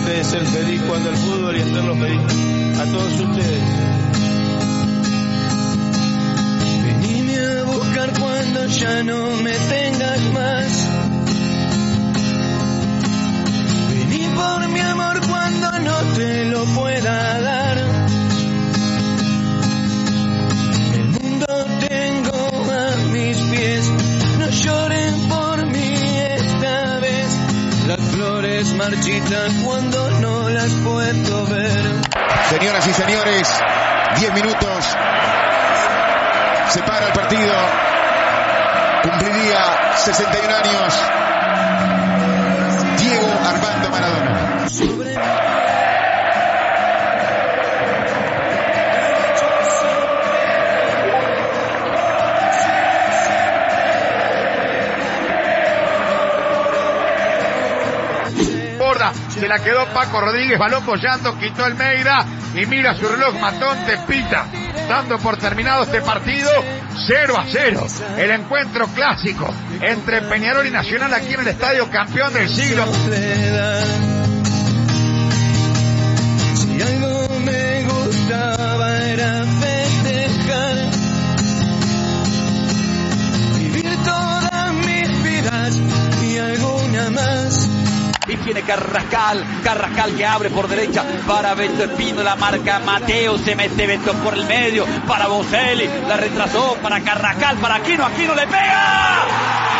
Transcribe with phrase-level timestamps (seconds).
[0.00, 2.20] de ser feliz cuando el fútbol y hacerlo feliz
[2.80, 3.62] a todos ustedes.
[6.82, 10.88] Venime a buscar cuando ya no me tengas más.
[13.88, 17.03] Vení por mi amor cuando no te lo pueda
[28.90, 31.80] marchitan cuando no las puedo ver.
[32.50, 33.48] Señoras y señores,
[34.18, 34.96] 10 minutos.
[36.68, 37.54] Se para el partido.
[39.02, 40.94] Cumpliría 61 años.
[42.98, 45.43] Diego Armando Maradona.
[59.44, 63.76] Se la quedó Paco Rodríguez, balón bollando, quitó el Meira y mira su reloj matón,
[63.84, 64.46] te pita,
[64.88, 66.50] dando por terminado este partido
[67.06, 67.86] 0 a 0.
[68.16, 72.86] El encuentro clásico entre Peñarol y Nacional aquí en el estadio campeón del siglo.
[88.44, 93.86] Tiene Carrascal, Carrascal que abre por derecha para Beto Espino, la marca Mateo, se mete
[93.86, 99.22] Beto por el medio, para Boselli, la retrasó, para Carrascal, para Aquino, Aquino le pega.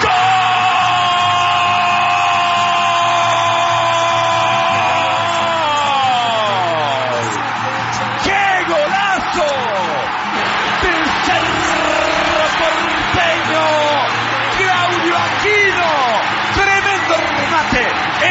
[0.03, 0.64] ¡Gol!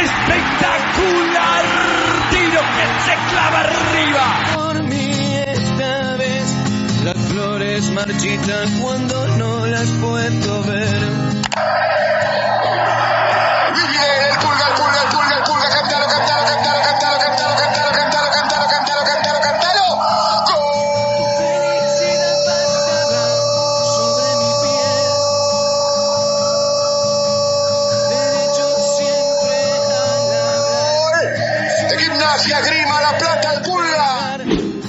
[0.02, 1.66] Espectacular
[2.32, 4.26] tiro que se clava arriba.
[4.56, 5.12] Por mí
[5.48, 6.46] esta vez
[7.04, 11.34] las flores marchitan cuando no las puedo ver.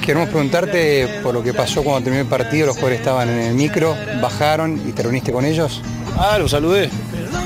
[0.04, 3.54] Queremos preguntarte por lo que pasó cuando terminó el partido, los jugadores estaban en el
[3.54, 5.80] micro, bajaron y te reuniste con ellos.
[6.18, 6.90] Ah, lo saludé.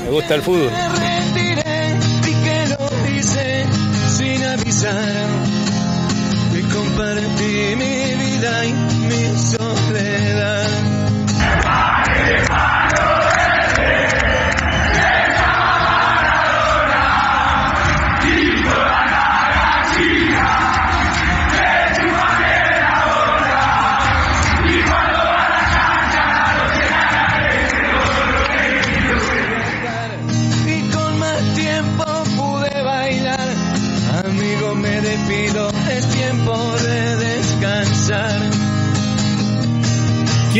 [0.03, 0.69] Me gusta el fútbol.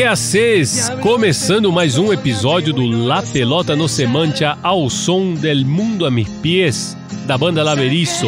[0.09, 0.89] Que acês!
[1.03, 6.27] Começando mais um episódio do La Pelota no Semantia ao som del mundo a mis
[6.27, 6.97] pies,
[7.27, 8.25] da banda Laveriço.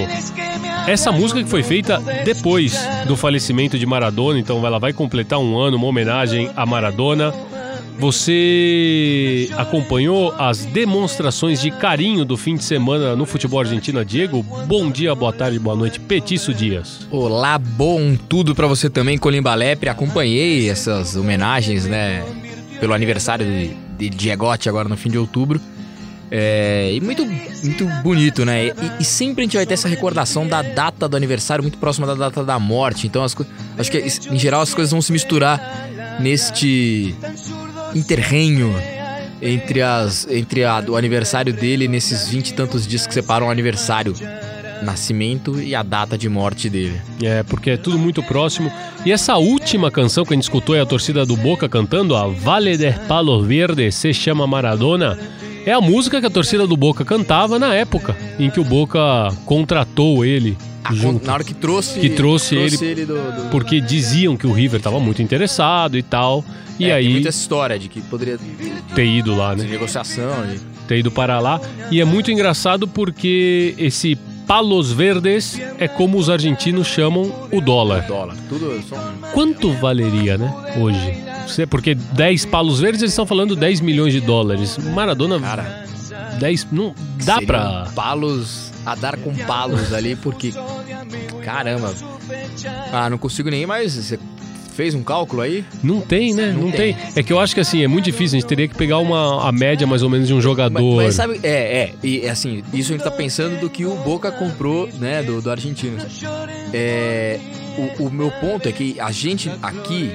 [0.86, 5.58] Essa música que foi feita depois do falecimento de Maradona, então ela vai completar um
[5.58, 7.34] ano, uma homenagem a Maradona.
[8.02, 14.42] Você acompanhou as demonstrações de carinho do fim de semana no futebol argentino, Diego?
[14.66, 17.08] Bom dia, boa tarde, boa noite, Petiço Dias.
[17.12, 19.88] Olá, bom tudo pra você também, Colimba Lepre.
[19.88, 22.26] Acompanhei essas homenagens, né?
[22.80, 25.62] Pelo aniversário de, de Diegote agora no fim de outubro.
[26.32, 28.70] É, e muito, muito bonito, né?
[28.70, 32.08] E, e sempre a gente vai ter essa recordação da data do aniversário muito próxima
[32.08, 33.06] da data da morte.
[33.06, 33.36] Então, as,
[33.78, 37.16] acho que em geral as coisas vão se misturar neste
[37.96, 38.74] interrenho
[39.42, 43.50] entre, as, entre a, o aniversário dele nesses vinte e tantos dias que separam o
[43.50, 44.14] aniversário,
[44.84, 47.00] nascimento e a data de morte dele.
[47.22, 48.72] É, porque é tudo muito próximo.
[49.06, 52.28] E essa última canção que a gente escutou é a torcida do Boca cantando, a
[52.28, 55.18] Vale de Palos Verdes se chama Maradona.
[55.66, 59.00] É a música que a torcida do Boca cantava na época em que o Boca
[59.46, 61.26] contratou ele A- junto.
[61.26, 65.00] na hora que trouxe, Que trouxe ele- do, do- Porque diziam que o River estava
[65.00, 66.44] muito interessado e tal.
[66.80, 68.40] E É, tem aí muita essa história de que poderia
[68.96, 69.70] ter ido lá, de né?
[69.70, 70.48] negociação.
[70.48, 71.62] de- Ter ido para lá.
[71.92, 74.18] E é muito engraçado porque esse
[74.48, 78.06] Palos Verdes é como os argentinos chamam o dólar.
[78.08, 78.36] dólar.
[78.50, 78.96] Tudo só
[79.34, 81.24] Quanto valeria, né, hoje?
[81.70, 84.78] Porque 10 palos verdes eles estão falando 10 milhões de dólares.
[84.78, 85.86] Maradona, Cara,
[86.40, 86.68] 10.
[86.72, 86.94] Não
[87.26, 87.88] dá seriam pra.
[87.96, 90.54] palos a dar com palos ali, porque.
[91.44, 91.94] Caramba.
[92.94, 94.14] Ah, não consigo nem mais.
[94.72, 95.66] Fez um cálculo aí?
[95.84, 96.52] Não tem, né?
[96.54, 96.94] Não, Não tem.
[96.94, 96.98] tem.
[97.16, 98.38] É que eu acho que assim, é muito difícil.
[98.38, 100.96] A gente teria que pegar uma, a média mais ou menos de um Mas, jogador.
[101.04, 104.32] mas sabe, é, é, e assim, isso a gente tá pensando do que o Boca
[104.32, 105.98] comprou, né, do, do argentino.
[106.74, 107.40] É,
[108.00, 110.12] o, o meu ponto é que a gente aqui,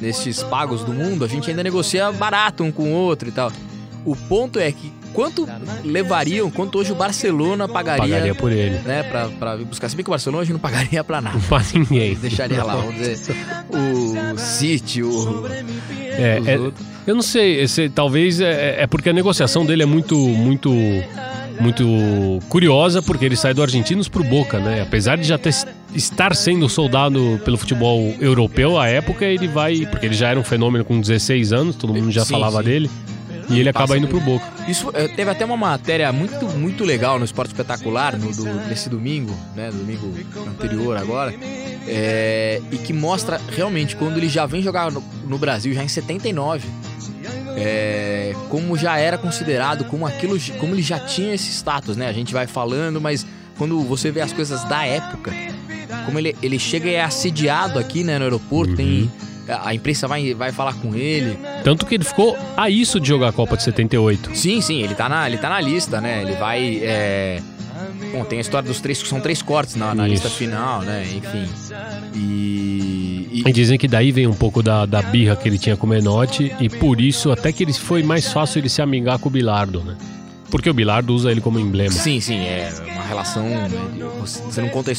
[0.00, 3.52] nesses pagos do mundo, a gente ainda negocia barato um com o outro e tal.
[4.04, 5.48] O ponto é que quanto
[5.84, 8.78] levariam, quanto hoje o Barcelona pagaria, Pagaria por ele.
[8.80, 9.88] né, pra, pra buscar.
[9.88, 11.38] Se bem que o Barcelona hoje não pagaria pra nada.
[11.48, 12.14] Pra ninguém.
[12.14, 13.34] Deixaria lá, vamos dizer,
[13.70, 15.44] o City, o,
[16.00, 16.70] É, é-
[17.06, 20.70] eu não sei, esse- talvez é, é porque a negociação dele é muito, muito,
[21.60, 21.84] muito
[22.48, 24.82] curiosa, porque ele sai do Argentinos pro Boca, né?
[24.82, 25.54] Apesar de já ter,
[25.94, 30.44] estar sendo soldado pelo futebol europeu à época, ele vai, porque ele já era um
[30.44, 32.64] fenômeno com 16 anos, todo mundo já Sim, falava sim.
[32.64, 32.90] dele,
[33.50, 34.44] e ele acaba Passa indo pro Boca.
[34.68, 38.88] Isso eh, teve até uma matéria muito, muito legal no Esporte Espetacular no, do- nesse
[38.88, 39.70] domingo, né?
[39.70, 40.14] Domingo
[40.48, 41.34] anterior agora.
[41.86, 45.88] é, e que mostra realmente quando ele já vem jogar no, no Brasil, já em
[45.88, 46.68] 79.
[47.56, 52.06] é, como já era considerado, como aquilo, como ele já tinha esse status, né?
[52.08, 55.32] A gente vai falando, mas quando você vê as coisas da época,
[56.06, 59.10] como ele, ele chega e é assediado aqui, né, no aeroporto, tem.
[59.48, 61.38] A imprensa vai, vai falar com ele.
[61.64, 64.36] Tanto que ele ficou a isso de jogar a Copa de 78.
[64.36, 66.22] Sim, sim, ele tá na, ele tá na lista, né?
[66.22, 66.80] Ele vai.
[66.82, 67.40] É...
[68.12, 68.98] Bom, tem a história dos três.
[68.98, 71.04] São três cortes na, na lista final, né?
[71.04, 71.48] Enfim.
[72.14, 73.28] E.
[73.30, 75.86] E e dizem que daí vem um pouco da, da birra que ele tinha com
[75.86, 79.28] o Menotti, e por isso até que ele foi mais fácil ele se amigar com
[79.28, 79.96] o Bilardo, né?
[80.50, 81.90] Porque o Bilardo usa ele como emblema.
[81.92, 83.44] sim, sim, é uma relação.
[83.48, 83.68] né,
[84.46, 84.92] Você não conta.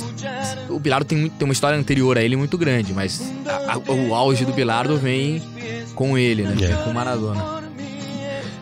[0.69, 4.13] O Bilardo tem, tem uma história anterior a ele muito grande, mas a- a- o
[4.13, 5.41] auge do Bilardo vem
[5.95, 6.55] com ele, né?
[6.61, 6.73] É.
[6.83, 7.59] Com o Maradona.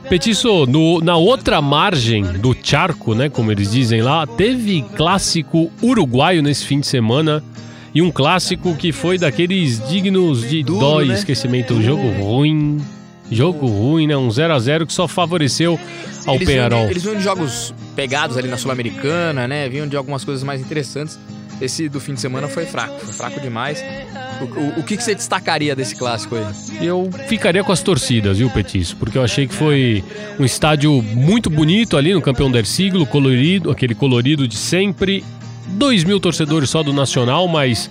[0.10, 6.42] Petiço, no- na outra margem do charco, né, como eles dizem lá, teve clássico uruguaio
[6.42, 7.44] nesse fim de semana
[7.94, 11.13] e um clássico que foi daqueles dignos de Duro, dó e né?
[11.16, 11.81] esquecimento.
[11.81, 12.78] Jogo ruim,
[13.32, 15.80] jogo ruim, né, um 0 a 0 que só favoreceu
[16.26, 16.86] ao eles vinham, Penharol.
[16.86, 19.68] de, eles vinham de jogos pegados ali na Sul-Americana, né?
[19.70, 21.18] Vinham de algumas coisas mais interessantes.
[21.60, 23.84] Esse do fim de semana foi fraco, foi fraco demais.
[24.40, 26.46] O, o- o que, que você destacaria desse clássico aí?
[26.86, 28.96] Eu ficaria com as torcidas, viu, Petiço?
[28.98, 30.04] Porque eu achei que foi
[30.40, 35.24] um estádio muito bonito ali no Campeão del Siglo, colorido, aquele colorido de sempre.
[35.70, 37.90] Dois mil torcedores só do Nacional, mas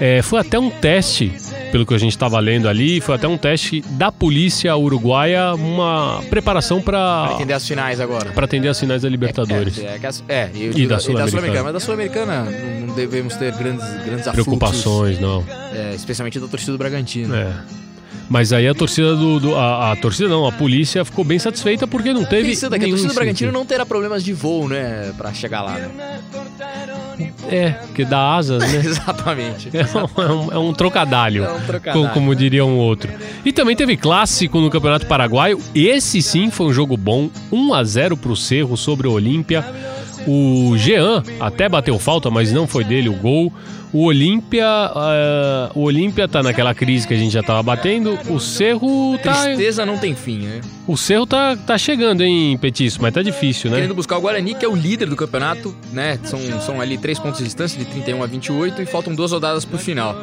[0.00, 1.32] é, foi até um teste,
[1.74, 6.22] pelo que a gente estava lendo ali, foi até um teste da polícia uruguaia, uma
[6.30, 8.30] preparação para entender as finais agora.
[8.30, 9.80] para atender as finais da Libertadores.
[9.80, 9.98] É,
[10.28, 11.64] é, é, eu E digo da da Sul-Americana.
[11.64, 12.44] Mas da Sul-Americana
[12.86, 15.44] não, devemos ter grandes, grandes afluxos, Preocupações, não.
[15.74, 17.34] é, especialmente da torcida do Bragantino.
[17.34, 17.52] É.
[18.28, 19.38] Mas aí a torcida do.
[19.38, 22.48] do- a, a torcida não, a polícia ficou bem satisfeita porque não teve.
[22.50, 25.12] Pensando aqui, a torcida do Bragantino não terá problemas de voo, né?
[25.16, 26.20] Pra chegar lá, né?
[27.48, 28.80] É, que dá asas, né?
[28.84, 29.70] Exatamente.
[29.74, 31.44] É um, é um trocadalho.
[31.44, 32.06] É um trocadalho.
[32.08, 33.12] co- Como diria um outro.
[33.44, 35.60] E também teve clássico no Campeonato Paraguaio.
[35.74, 37.28] Esse sim foi um jogo bom.
[37.52, 39.64] 1 a 0 pro Cerro sobre o Olímpia.
[40.26, 43.52] O Jean até bateu falta, mas não foi dele o gol.
[43.92, 44.66] O Olímpia.
[44.66, 48.18] ah, o Olímpia tá naquela crise que a gente já tava batendo.
[48.28, 49.44] O Cerro tá.
[49.44, 50.60] Tristeza não tem fim, né?
[50.84, 53.00] O Cerro tá, tá chegando, hein, Petício?
[53.00, 53.76] Mas tá difícil, né?
[53.76, 56.18] Querendo buscar o Guarani, que é o líder do campeonato, né?
[56.24, 59.64] São, são ali três pontos de distância, de 31 a 28, e faltam duas rodadas
[59.64, 60.16] pro final.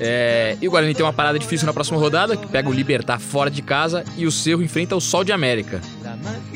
[0.00, 3.20] É, e o Guarani tem uma parada difícil na próxima rodada, que pega o Libertar
[3.20, 5.82] fora de casa, e o Cerro enfrenta o Sol de América.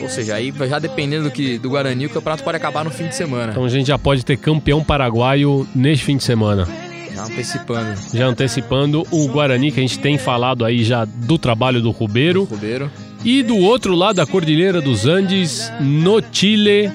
[0.00, 3.08] Ou seja, aí já dependendo do, que, do Guarani, o campeonato pode acabar no fim
[3.08, 3.50] de semana.
[3.52, 6.66] Então a gente já pode ter campeão paraguaio neste fim de semana.
[7.14, 11.80] Já antecipando Já antecipando o Guarani, que a gente tem falado aí já do trabalho
[11.80, 12.44] do Rubeiro.
[12.44, 12.90] Rubeiro.
[13.24, 16.90] E do outro lado da Cordilheira dos Andes, no Chile,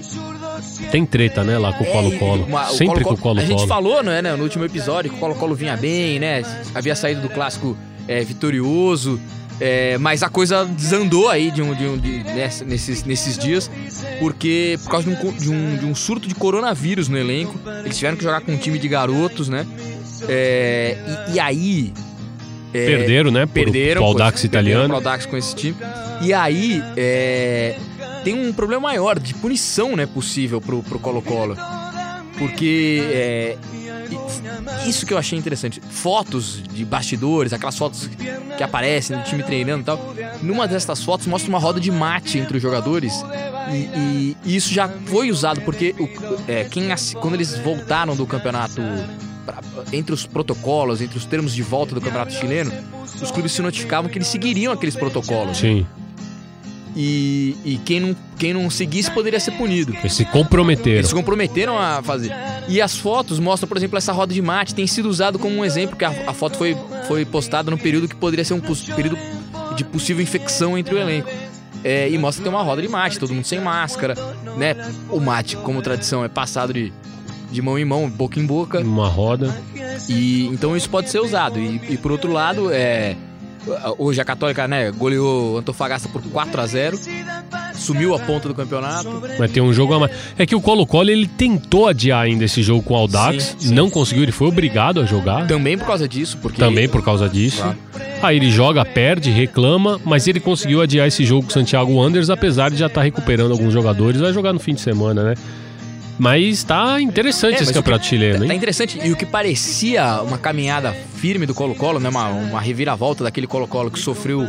[0.92, 2.44] tem treta, né, lá com o Colo-Colo.
[2.44, 3.68] É, uma- o Sempre com Colo-Colo- o A gente Colo-Colo.
[3.68, 6.44] falou, não é, né, no último episódio, que o Colo-Colo vinha bem, né?
[6.74, 7.76] Havia saído do clássico
[8.08, 9.20] é, vitorioso.
[9.62, 13.70] É, mas a coisa desandou aí de um, de um, de- ness- nesses, nesses dias,
[14.20, 17.96] porque por causa de um, de, um, de um surto de coronavírus no elenco, eles
[17.98, 19.66] tiveram que jogar com um time de garotos, né?
[20.28, 20.98] É,
[21.30, 21.94] e, e aí.
[22.74, 24.02] é, Perderam, né, por, perderam
[24.36, 25.28] esse- perderam italiano.
[25.30, 25.76] com esse time.
[26.22, 27.78] E aí, é,
[28.24, 31.56] tem um problema maior de punição, né, possível pro Colo-Colo.
[32.38, 33.58] Porque é,
[34.88, 35.82] isso que eu achei interessante.
[35.90, 38.10] Fotos de bastidores, aquelas fotos
[38.62, 40.14] que aparecem do time treinando e tal.
[40.44, 43.14] Numa dessas fotos mostra uma roda de mate entre os jogadores.
[43.72, 46.08] E, e- isso já foi usado porque o-
[46.52, 46.84] é, quem
[47.20, 48.80] quando eles voltaram do campeonato
[49.92, 52.72] entre os protocolos, entre os termos de volta do campeonato chileno,
[53.20, 55.58] os clubes se notificavam que eles seguiriam aqueles protocolos.
[55.58, 55.86] Sim.
[56.96, 59.96] E, e quem, não, quem não seguisse poderia ser punido.
[59.96, 60.98] Eles se comprometeram.
[60.98, 62.34] Eles se comprometeram a fazer.
[62.68, 64.76] E as fotos mostram, por exemplo, essa roda de mate.
[64.76, 68.08] Tem sido usado como um exemplo, que a, a foto foi, foi postada no período
[68.08, 69.18] que poderia ser um período
[69.76, 71.30] de possível infecção entre o elenco.
[71.84, 74.14] É, e mostra que tem uma roda de mate, todo mundo sem máscara,
[74.56, 74.76] né?
[75.10, 76.94] O mate, como tradição, é passado de,
[77.52, 78.80] de mão em mão, boca em boca.
[78.82, 79.56] Uma roda.
[80.08, 81.60] E então isso pode ser usado.
[81.60, 83.16] E, e por outro lado, é,
[83.98, 87.00] hoje a Católica, né, goleou Antofagasta por 4 a 0
[87.76, 89.10] sumiu a ponta do campeonato.
[89.38, 90.12] Vai ter um jogo a mais.
[90.38, 93.74] É que o Colo-Colo ele tentou adiar ainda esse jogo com o Audax, Sim, sim.
[93.74, 95.48] não conseguiu, ele foi obrigado a jogar.
[95.48, 97.62] Também por causa disso, porque Também por causa disso.
[97.62, 97.78] Claro.
[98.22, 102.30] Aí ele joga, perde, reclama, mas ele conseguiu adiar esse jogo com o Santiago Wanderers,
[102.30, 104.22] apesar de já estar recuperando alguns jogadores.
[104.22, 105.34] Vai jogar no fim de semana, né?
[106.20, 108.58] Mas tá interessante É, esse campeonato que- chileno, Tá hein?
[108.58, 109.00] interessante.
[109.04, 112.10] E o que parecia uma caminhada firme do Colo-Colo, né?
[112.10, 114.48] Uma, uma reviravolta daquele Colo-Colo que sofreu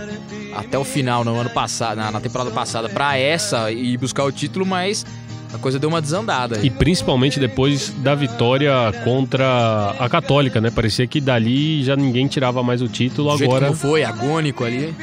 [0.54, 4.32] até o final no ano passado, na, na temporada passada, pra essa e buscar o
[4.32, 5.06] título, mas
[5.54, 6.60] a coisa deu uma desandada.
[6.62, 8.72] E principalmente depois da vitória
[9.04, 10.70] contra a Católica, né?
[10.70, 13.30] Parecia que dali já ninguém tirava mais o título.
[13.30, 13.66] Do jeito Agora.
[13.68, 14.94] como foi, agônico ali.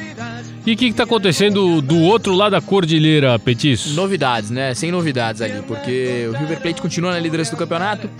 [0.66, 3.94] E o que, que tá acontecendo do outro lado da cordilheira, Petis?
[3.94, 4.74] Novidades, né?
[4.74, 8.10] Sem novidades ali, porque o River Plate continua na liderança do campeonato.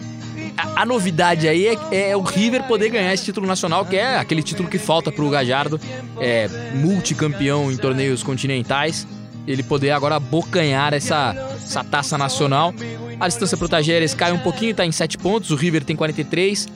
[0.56, 4.16] A, a novidade aí é, é o River poder ganhar esse título nacional, que é
[4.16, 5.78] aquele título que falta pro Gajardo,
[6.18, 9.06] é multicampeão em torneios continentais.
[9.46, 12.74] Ele poder agora abocanhar essa, essa taça nacional.
[13.18, 15.50] A distância pro Tajeres cai um pouquinho, tá em 7 pontos.
[15.50, 16.68] O River tem 43,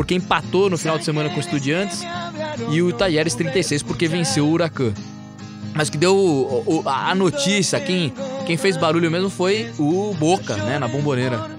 [0.00, 2.00] porque empatou no final de semana com o Estudiantes.
[2.70, 4.94] E o Tajeres 36, porque venceu o Huracan.
[5.74, 8.10] Mas que deu o- o- a notícia, quem,
[8.46, 11.50] quem fez barulho mesmo foi o Boca, né, na bomboneira.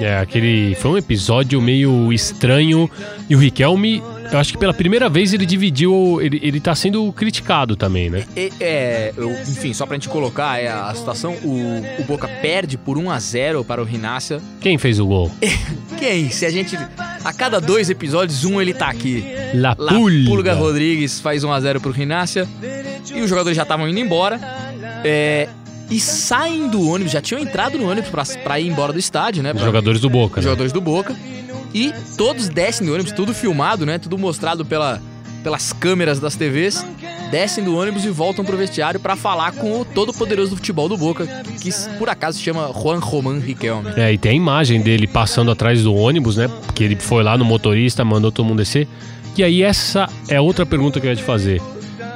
[0.00, 0.74] É, aquele.
[0.74, 2.90] Foi um episódio meio estranho.
[3.30, 6.18] E o Riquelme, eu acho que pela primeira vez ele dividiu.
[6.20, 8.24] Ele, ele tá sendo criticado também, né?
[8.36, 12.76] E- é, eu- enfim, só pra gente colocar é, a situação, o, o Boca perde
[12.76, 14.40] por 1 a 0 para o Rinácia.
[14.60, 15.30] Quem fez o gol?
[15.98, 16.28] Quem?
[16.30, 16.76] Se a gente.
[17.28, 19.22] A cada dois episódios, um ele tá aqui.
[19.52, 20.24] La La Pulga.
[20.26, 22.48] Pulga Rodrigues faz 1 a 0 pro Rinácia.
[23.14, 24.40] E os jogadores já estavam indo embora.
[25.04, 25.46] É,
[25.90, 29.42] e saem do ônibus, já tinham entrado no ônibus pra, pra ir embora do estádio,
[29.42, 29.50] né?
[29.50, 30.50] Os pra- jogadores do Boca, os né?
[30.50, 31.14] jogadores do Boca.
[31.74, 33.98] E todos descem do ônibus, tudo filmado, né?
[33.98, 34.98] Tudo mostrado pela,
[35.42, 36.82] pelas câmeras das TVs.
[37.30, 40.88] Descem do ônibus e voltam pro vestiário pra falar com o todo poderoso do futebol
[40.88, 41.26] do Boca,
[41.60, 43.90] que por acaso se chama Juan Román Riquelme.
[43.96, 46.48] É, e tem a imagem dele passando atrás do ônibus, né?
[46.48, 48.88] Porque ele foi lá no motorista, mandou todo mundo descer.
[49.36, 51.60] E aí, essa é outra pergunta que eu ia te fazer.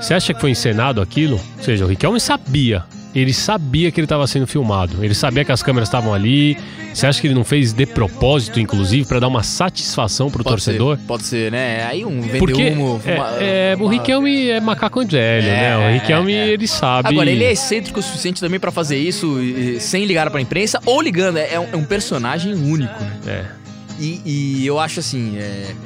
[0.01, 1.41] Você acha que foi encenado aquilo?
[1.59, 2.85] Ou seja, o Riquelme sabia.
[3.15, 5.05] Ele sabia que ele estava sendo filmado.
[5.05, 6.57] Ele sabia que as câmeras estavam ali.
[6.95, 10.97] Você acha que ele não fez de propósito, inclusive, para dar uma satisfação pro torcedor?
[10.99, 11.85] Ser, pode ser, né?
[11.87, 13.01] Aí um vendeu Porque humo.
[13.05, 15.77] é, uma- é, o uma- Riquelme é macaco velho, né?
[15.77, 16.49] O É, Riquelme, é.
[16.49, 17.09] ele sabe.
[17.11, 19.39] Agora, ele é excêntrico o suficiente também pra fazer isso
[19.81, 21.37] sem ligar pra imprensa ou ligando.
[21.39, 23.13] É, é um, é um personagem único, né?
[23.27, 23.62] É.
[24.03, 25.77] E, e eu acho assim, é,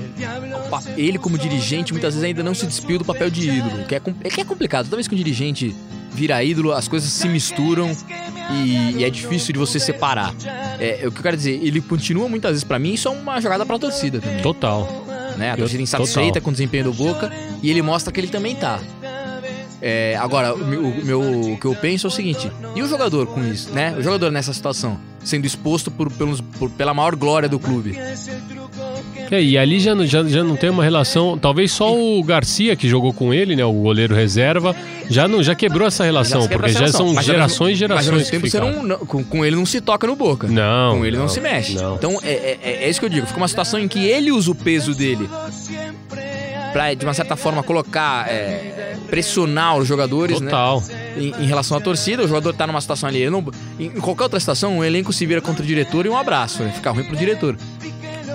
[0.96, 4.00] ele como dirigente muitas vezes ainda não se despiu do papel de ídolo, que é,
[4.25, 4.87] é que é complicado.
[4.87, 5.76] Toda vez que um dirigente
[6.12, 7.94] vira ídolo, as coisas se misturam
[8.50, 10.35] e, e é difícil de você separar.
[10.80, 13.38] É, o que eu quero dizer, ele continua muitas vezes pra mim, isso é uma
[13.38, 14.40] jogada pra torcida também.
[14.40, 15.04] Total.
[15.37, 15.50] Né?
[15.50, 16.42] A torcida insatisfeita total.
[16.42, 17.30] com o desempenho do Boca
[17.62, 18.80] e ele mostra que ele também tá.
[19.83, 23.26] É, agora, o o meu- o que eu penso é o seguinte: e o jogador
[23.26, 23.95] com isso, né?
[23.99, 27.97] O jogador nessa situação, sendo exposto por, pelos, por- pela maior glória do clube.
[29.30, 31.37] É, e ali já, não- já, já não tem uma relação.
[31.37, 33.64] Talvez só o Garcia que jogou com ele, né?
[33.64, 34.75] O goleiro reserva,
[35.11, 37.06] já não já quebrou essa relação, quebra porque essa já relação.
[37.06, 39.66] são Mas gerações e Mas gerações que tempo, você não, não- com, com ele não
[39.66, 40.47] se toca no boca.
[40.47, 41.75] Não, Com ele não, não, se mexe.
[41.75, 41.97] não.
[41.97, 43.26] Então é- é- é isso que eu digo.
[43.26, 45.28] Fica uma situação em que ele usa o peso dele
[46.76, 50.50] pra, de uma certa forma, colocar, é, pressionar os jogadores, né?
[50.50, 50.83] Total.
[51.16, 53.30] Em, em relação à torcida, o jogador tá numa situação ali.
[53.30, 53.42] não-
[53.80, 56.62] em, em qualquer outra situação, o elenco se vira contra o diretor e um abraço.
[56.62, 56.71] Né?
[56.75, 57.56] Fica ruim pro diretor.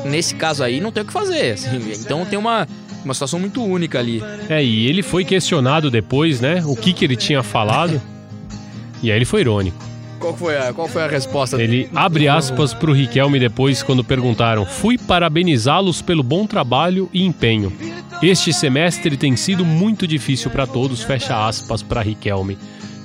[0.05, 1.51] Nesse caso aí, não tem o que fazer.
[1.51, 2.67] assim, então tem uma,
[3.05, 4.23] uma situação muito única ali.
[4.49, 6.63] É, e ele foi questionado depois, né?
[6.65, 8.01] O que que ele tinha falado.
[9.03, 9.77] e aí ele foi irônico.
[10.21, 11.59] Qual foi a, qual foi a resposta?
[11.59, 17.73] Ele abre aspas pro Riquelme depois quando perguntaram: "Fui parabenizá-los pelo bom trabalho e empenho.
[18.21, 22.55] Este semestre tem sido muito difícil para todos", fecha aspas para Riquelme.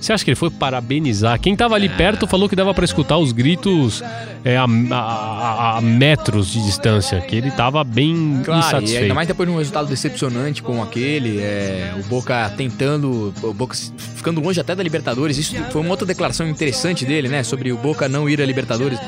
[0.06, 1.40] Você acha que ele foi parabenizar?
[1.40, 4.04] Quem tava ali perto falou que dava para escutar os gritos
[4.44, 9.02] é, a, a- a- metros de distância, que ele tava bem Claro, e insatisfeito.
[9.02, 13.76] ainda mais depois de um resultado decepcionante como aquele, é, o Boca tentando, o Boca
[14.14, 15.36] ficando longe até da Libertadores.
[15.38, 17.42] Isso foi uma outra declaração interessante dele, né?
[17.42, 19.00] Sobre o Boca não ir à Libertadores.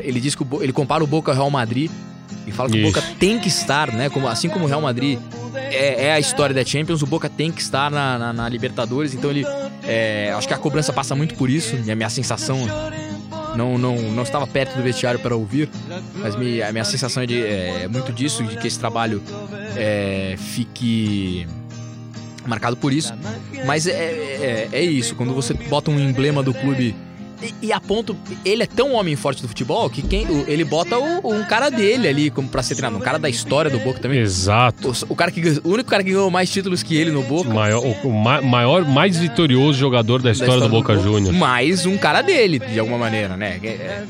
[0.00, 1.90] Ele diz que o ele compara o Boca ao Real Madrid
[2.46, 2.88] e fala que Isso.
[2.88, 4.08] o Boca tem que estar, né?
[4.08, 5.18] Como, assim como o Real Madrid
[5.54, 9.12] é, é a história da Champions, o Boca tem que estar na, na- na Libertadores.
[9.14, 9.44] Então ele,
[9.88, 12.58] É, acho que a cobrança passa muito por isso, e a minha sensação.
[13.56, 15.68] Não, não, não estava perto do vestiário para ouvir,
[16.16, 19.22] mas me- a minha sensação é, de, é muito disso, de que esse trabalho
[19.74, 21.46] é, fique
[22.46, 23.12] marcado por isso.
[23.66, 26.94] Mas é, é, é isso, quando você bota um emblema do clube
[27.42, 30.98] e, e a ponto, ele é tão homem forte do futebol que quem, ele bota
[30.98, 34.00] o- um cara dele ali como pra ser treinador, um cara da história do Boca
[34.00, 34.18] também.
[34.20, 34.88] Exato.
[35.08, 37.50] O, o cara que, o único cara que ganhou mais títulos que ele no Boca.
[37.50, 41.36] O maior, o ma- maior, mais vitorioso jogador da história, do Boca Juniors.
[41.36, 43.58] Mais um cara dele, de alguma maneira, né?
[43.62, 44.04] É, é,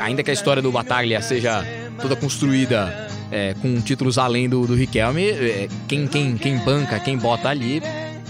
[0.00, 1.64] ainda que a história do Bataglia seja
[2.00, 7.16] toda construída é, com títulos além do, do Riquelme, é, quem, quem, quem banca, quem
[7.16, 7.82] bota ali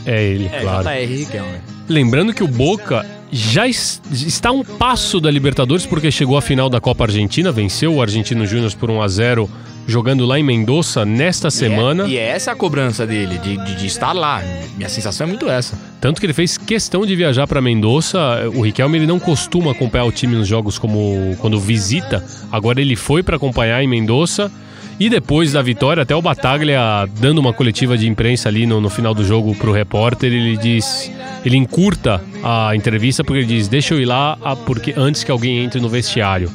[0.07, 0.85] É ele, é claro.
[0.85, 1.59] JR Riquelme.
[1.89, 3.05] Lembrando que o Boca
[3.37, 7.95] já es- está um passo da Libertadores porque chegou à final da Copa Argentina, venceu
[7.95, 9.51] o Argentino Júnior por 1 a 0
[9.87, 12.05] jogando lá em Mendoza nesta semana.
[12.07, 14.43] E, é, e essa a cobrança dele, de, de, de estar lá.
[14.77, 15.79] Minha sensação é muito essa.
[16.01, 18.19] Tanto que ele fez questão de viajar para Mendoza.
[18.55, 22.25] O Riquelme ele não costuma acompanhar o time nos jogos como quando visita.
[22.51, 24.51] Agora ele foi para acompanhar em Mendoza.
[24.99, 26.81] E depois da vitória, até o Bataglia
[27.19, 31.11] dando uma coletiva de imprensa ali no, no final do jogo pro repórter, ele diz,
[31.45, 35.31] ele encurta a entrevista porque ele diz: "Deixa eu ir lá ah, porque antes que
[35.31, 36.51] alguém entre no vestiário".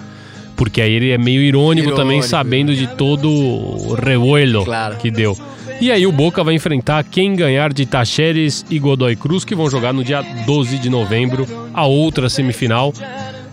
[0.55, 2.27] Porque aí ele é meio irônico, também, Irônico.
[2.27, 4.97] sabendo de todo o revuelo Claro.
[4.97, 5.37] que deu.
[5.79, 9.69] E aí o Boca vai enfrentar quem ganhar de Tacheres e Godoy Cruz, que vão
[9.69, 12.93] jogar no dia 12 de novembro, a outra semifinal.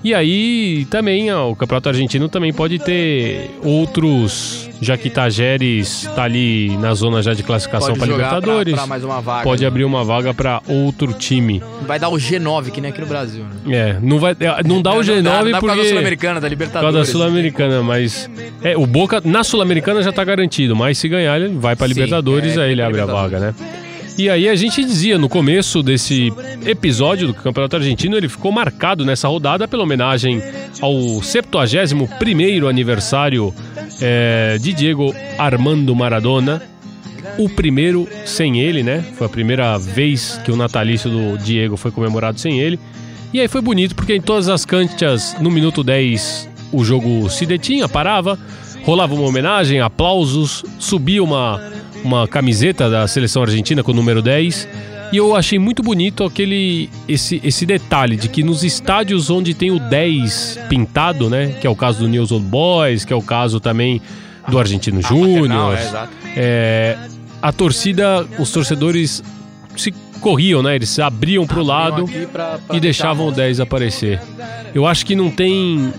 [0.04, 6.22] E aí também ó, o Campeonato Argentino também pode ter outros, já que Tajeres tá
[6.24, 8.74] ali na zona já de classificação para jogar pra- Libertadores.
[8.74, 9.42] pra mais uma vaga.
[9.42, 11.62] Pode abrir uma vaga para outro time.
[11.86, 13.76] Vai dar o G9, que nem aqui no Brasil, né?
[13.76, 15.82] É, não vai é, não dá o G9 não dá, não dá por porque causa
[15.82, 16.94] da Sul-Americana, da por Libertadores.
[16.94, 18.30] causa da Sul-Americana, mas
[18.62, 21.94] é, o Boca na Sul-Americana já tá garantido, mas se ganhar ele vai pra Sim,
[21.94, 23.32] Libertadores, é, aí ele abre a Libertadores.
[23.40, 23.85] vaga, né?
[24.18, 26.32] E aí a gente dizia no começo desse
[26.64, 30.42] episódio do Campeonato Argentino, ele ficou marcado nessa rodada pela homenagem
[30.80, 33.54] ao 71º aniversário
[34.00, 36.62] é, de Diego Armando Maradona,
[37.38, 39.04] o primeiro sem ele, né?
[39.16, 42.80] Foi a primeira vez que o natalício do Diego foi comemorado sem ele.
[43.34, 47.44] E aí foi bonito, porque em todas as canchas, no minuto 10, o jogo se
[47.44, 48.38] detinha, parava,
[48.82, 51.60] rolava uma homenagem, aplausos, subia uma,
[52.04, 54.68] uma camiseta da seleção argentina com o número 10.
[55.12, 59.70] E eu achei muito bonito aquele esse, esse detalhe de que nos estádios onde tem
[59.70, 61.54] o 10 pintado, né?
[61.60, 64.02] Que é o caso do News Old Boys, que é o caso também
[64.48, 65.74] do Argentino Paternal, Júnior.
[65.76, 66.08] é.
[66.36, 66.98] É,
[67.40, 69.22] a torcida, os torcedores
[69.76, 70.74] se corriam, né?
[70.74, 74.20] Eles se abriam pro lado aqui pra- pra e deixavam o deixar 10 aparecer.
[74.74, 75.92] Eu acho que não tem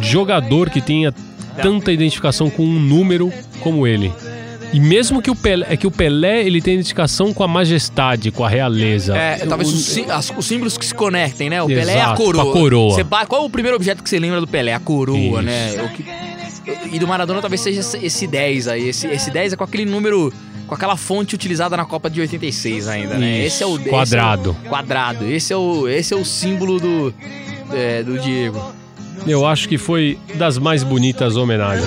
[0.00, 1.12] jogador que tenha
[1.60, 4.10] tanta identificação com um número como ele.
[4.72, 8.30] E mesmo que o Pelé, é que o Pelé ele tem identificação com a majestade,
[8.30, 9.14] com a realeza.
[9.16, 11.62] É, talvez O- os, as- os símbolos que se conectem, né?
[11.62, 12.44] O Pelé é a Exato, coroa.
[12.44, 12.94] com a coroa.
[12.94, 14.72] Você qual é o primeiro objeto que você lembra do Pelé?
[14.72, 15.42] A coroa, Isso.
[15.42, 15.74] né?
[15.84, 16.04] O que-
[16.94, 18.88] e do Maradona talvez seja esse- esse 10 aí.
[18.88, 20.32] Esse, esse 10 é com aquele número.
[20.66, 23.40] Com aquela fonte utilizada na Copa de 86 ainda, né?
[23.40, 24.56] Isso, Esse é o esse é o- quadrado.
[24.70, 25.26] quadrado.
[25.30, 27.12] Esse é o, esse é o símbolo do,
[27.74, 28.72] é, do Diego.
[29.26, 31.86] Eu acho que foi das mais bonitas homenagens.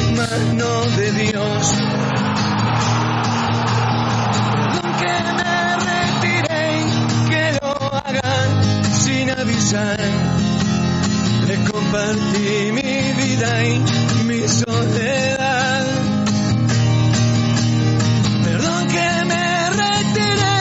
[11.96, 13.80] Compartí mi vida y
[14.26, 15.86] mi soledad.
[18.44, 20.56] Perdón que me retire,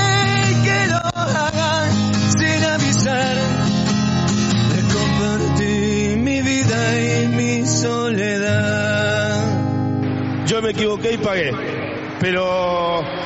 [0.64, 1.90] que lo hagan
[2.38, 3.37] sin avisar.
[4.75, 9.42] Le compartí mi vida y mi soledad.
[10.47, 11.51] Yo me equivoqué y pagué.
[12.20, 13.24] Pero.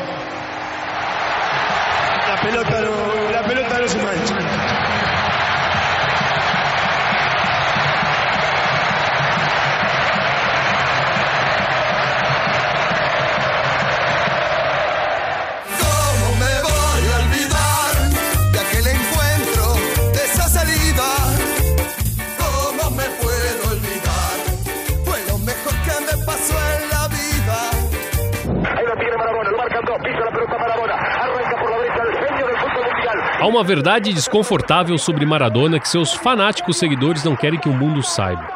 [33.59, 38.47] Uma verdade desconfortável sobre Maradona que seus fanáticos seguidores não querem que o mundo saiba.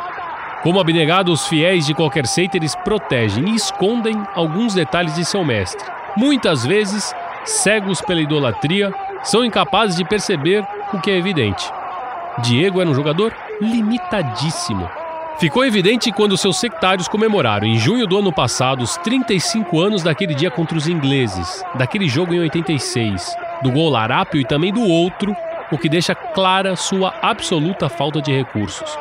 [0.62, 5.44] Como abnegados, os fiéis de qualquer seita eles protegem e escondem alguns detalhes de seu
[5.44, 5.84] mestre.
[6.16, 7.12] Muitas vezes,
[7.44, 11.68] cegos pela idolatria, são incapazes de perceber o que é evidente.
[12.38, 14.88] Diego era um jogador limitadíssimo.
[15.40, 20.32] Ficou evidente quando seus sectários comemoraram, em junho do ano passado, os 35 anos daquele
[20.32, 23.34] dia contra os ingleses, daquele jogo em 86.
[23.62, 25.36] Do gol larápio e também do outro,
[25.70, 28.98] o que deixa clara sua absoluta falta de recursos.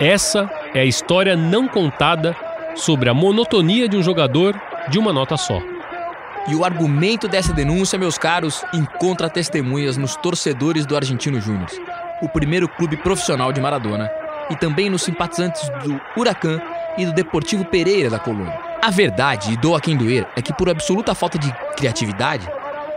[0.00, 2.36] Essa é a história não contada
[2.74, 5.60] sobre a monotonia de um jogador de uma nota só.
[6.48, 11.70] E o argumento dessa denúncia, meus caros, encontra testemunhas nos torcedores do Argentino Júnior,
[12.20, 14.10] o primeiro clube profissional de Maradona,
[14.50, 16.60] e também nos simpatizantes do Huracan
[16.98, 18.58] e do Deportivo Pereira da Colônia.
[18.82, 22.46] A verdade, e doa quem doer, é que por absoluta falta de criatividade,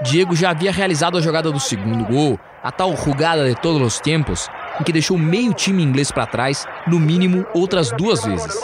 [0.01, 3.99] Diego já havia realizado a jogada do segundo gol, a tal jugada de todos os
[3.99, 4.47] tempos,
[4.79, 8.61] em que deixou meio time inglês para trás, no mínimo outras duas vezes.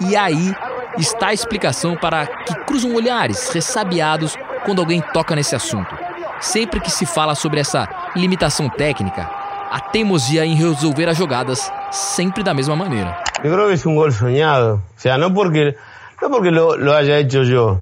[0.00, 0.54] E aí
[0.98, 5.96] está a explicação para que cruzam olhares ressabiados quando alguém toca nesse assunto.
[6.38, 9.30] Sempre que se fala sobre essa limitação técnica,
[9.70, 13.16] a teimosia em resolver as jogadas sempre da mesma maneira.
[13.42, 14.82] Eu creo que es un gol soñado.
[14.96, 15.76] O sea, no porque,
[16.20, 17.78] no porque lo, lo haya hecho yo.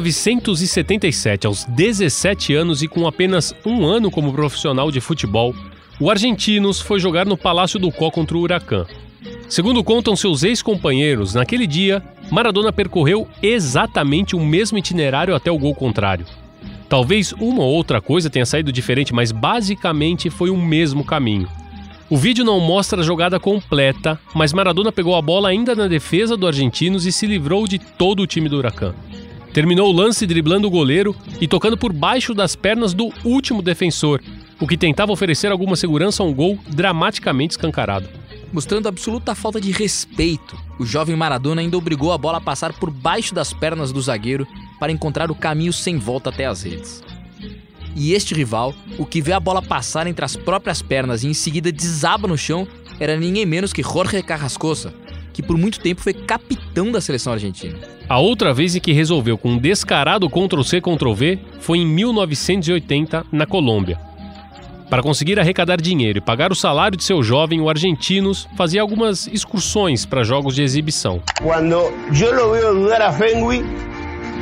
[0.00, 5.54] 1977, aos 17 anos e com apenas um ano como profissional de futebol,
[6.00, 8.86] o Argentinos foi jogar no Palácio do Có contra o Huracan.
[9.48, 15.74] Segundo contam seus ex-companheiros, naquele dia, Maradona percorreu exatamente o mesmo itinerário até o gol
[15.74, 16.26] contrário.
[16.88, 21.48] Talvez uma ou outra coisa tenha saído diferente, mas basicamente foi o mesmo caminho.
[22.10, 26.36] O vídeo não mostra a jogada completa, mas Maradona pegou a bola ainda na defesa
[26.36, 28.94] do Argentinos e se livrou de todo o time do Huracan.
[29.52, 34.22] Terminou o lance driblando o goleiro e tocando por baixo das pernas do último defensor,
[34.58, 38.08] o que tentava oferecer alguma segurança a um gol dramaticamente escancarado.
[38.50, 42.90] Mostrando absoluta falta de respeito, o jovem Maradona ainda obrigou a bola a passar por
[42.90, 44.46] baixo das pernas do zagueiro
[44.80, 47.02] para encontrar o caminho sem volta até as redes.
[47.94, 51.34] E este rival, o que vê a bola passar entre as próprias pernas e em
[51.34, 52.66] seguida desaba no chão,
[52.98, 54.94] era ninguém menos que Jorge Carrascosa,
[55.32, 57.78] que por muito tempo foi capitão da seleção argentina.
[58.08, 63.46] A outra vez em que resolveu com um descarado Ctrl-C, Ctrl-V foi em 1980, na
[63.46, 63.98] Colômbia.
[64.90, 69.26] Para conseguir arrecadar dinheiro e pagar o salário de seu jovem, o Argentinos fazia algumas
[69.26, 71.22] excursões para jogos de exibição.
[71.42, 73.64] Cuando yo lo veo dudar a Fenwick,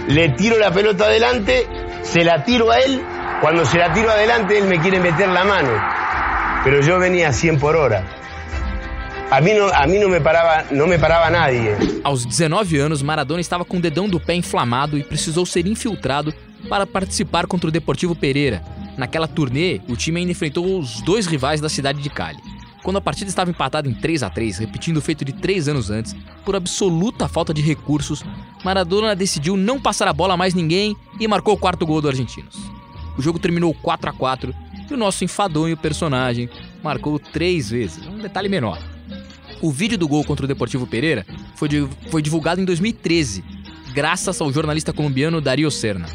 [0.09, 1.69] le tiro la pelota adelante,
[2.03, 3.01] se la tiro a él.
[3.41, 5.71] Cuando se la tiro adelante, él me quiere meter la mano.
[6.65, 8.20] Pero yo venía a 100 por hora.
[9.31, 11.71] A mí, no, a mí no, me paraba, no me paraba nadie.
[12.03, 16.35] Aos 19 anos, Maradona estava com o dedão do pé inflamado e precisou ser infiltrado
[16.69, 18.61] para participar contra o Deportivo Pereira.
[18.97, 22.41] Naquela turnê, o time ainda enfrentou os dois rivais da cidade de Cali.
[22.83, 25.91] Quando a partida estava empatada em 3 a 3 repetindo o feito de três anos
[25.91, 26.13] antes,
[26.45, 28.25] por absoluta falta de recursos,
[28.65, 32.09] Maradona decidiu não passar a bola a mais ninguém e marcou o quarto gol do
[32.09, 32.57] Argentinos.
[33.17, 34.53] O jogo terminou 4 a 4
[34.91, 36.51] e o nosso enfadonho personagem
[36.83, 39.00] marcou três vezes, um detalhe menor.
[39.61, 41.69] O vídeo do gol contra o Deportivo Pereira foi,
[42.11, 43.45] foi divulgado em 2013,
[43.93, 46.07] graças ao jornalista colombiano Darío Serna.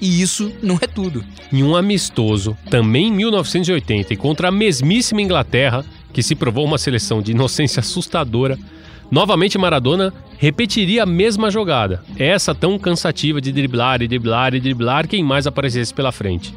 [0.00, 1.24] E isso não é tudo.
[1.52, 6.76] Em um amistoso, também em 1980, e contra a mesmíssima Inglaterra, que se provou uma
[6.76, 8.58] seleção de inocência assustadora,
[9.10, 15.06] novamente Maradona repetiria a mesma jogada, essa tão cansativa de driblar e driblar e driblar
[15.06, 16.52] quem mais aparecesse pela frente.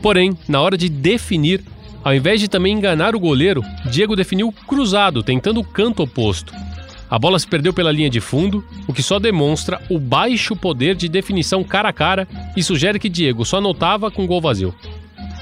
[0.00, 1.64] Porém, na hora de definir,
[2.04, 6.52] ao invés de também enganar o goleiro, Diego definiu cruzado, tentando o canto oposto.
[7.10, 10.94] A bola se perdeu pela linha de fundo, o que só demonstra o baixo poder
[10.94, 14.74] de definição cara a cara e sugere que Diego só anotava com gol vazio.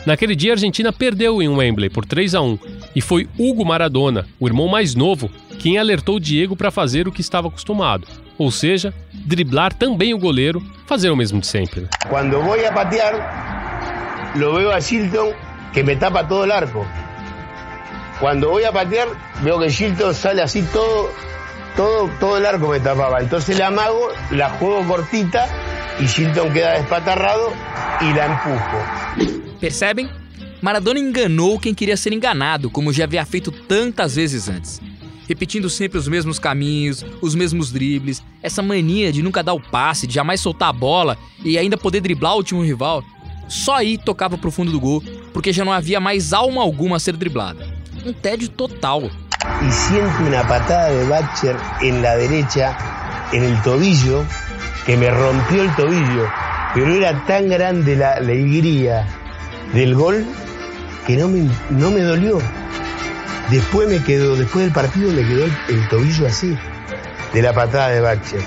[0.07, 2.59] Naquele dia, a Argentina perdeu em Wembley por 3 a 1
[2.95, 7.21] e foi Hugo Maradona, o irmão mais novo, quem alertou Diego para fazer o que
[7.21, 11.87] estava acostumado, ou seja, driblar também o goleiro, fazer o mesmo de sempre.
[12.09, 15.33] Quando vou a patear, lo veo a Shilton
[15.73, 16.87] que me tapa todo el arco.
[18.21, 19.09] Cuando voy a patear,
[19.43, 21.11] veo que Shilton sale así todo,
[21.77, 23.21] todo, todo el arco me tapaba.
[23.21, 25.49] Entonces la amago, la juego cortita
[25.99, 27.53] y Shilton queda despatarrado
[28.01, 29.59] y la empujo.
[29.61, 30.09] Percebem?
[30.61, 34.81] Maradona enganou quem queria ser enganado, como já havia feito tantas vezes antes.
[35.29, 40.07] Repetindo sempre os mesmos caminhos, os mesmos dribles, essa mania de nunca dar o passe,
[40.07, 43.03] de jamais soltar a bola e ainda poder driblar o último rival.
[43.49, 47.01] Só aí tocava pro fundo do gol, porque já não havia mais alma alguma a
[47.01, 47.67] ser driblada.
[48.05, 49.11] Um tédio total.
[49.67, 52.77] Y siento una patada de Batcher en la derecha,
[53.33, 54.25] en el tobillo,
[54.87, 56.29] que me rompió el tobillo.
[56.75, 59.07] Pero era tan grande la alegría
[59.75, 60.25] del gol
[61.07, 62.39] que no me, no me dolió.
[63.51, 66.57] Después me quedó, después del partido me quedó el, el tobillo así,
[67.33, 68.41] de la patada de Batcher.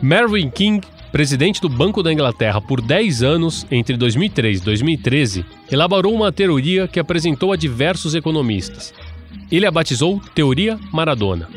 [0.00, 0.80] Mervyn King
[1.14, 6.88] presidente do Banco da Inglaterra por 10 anos entre 2003 e 2013, elaborou uma teoria
[6.88, 8.92] que apresentou a diversos economistas.
[9.48, 11.48] Ele a batizou Teoria Maradona.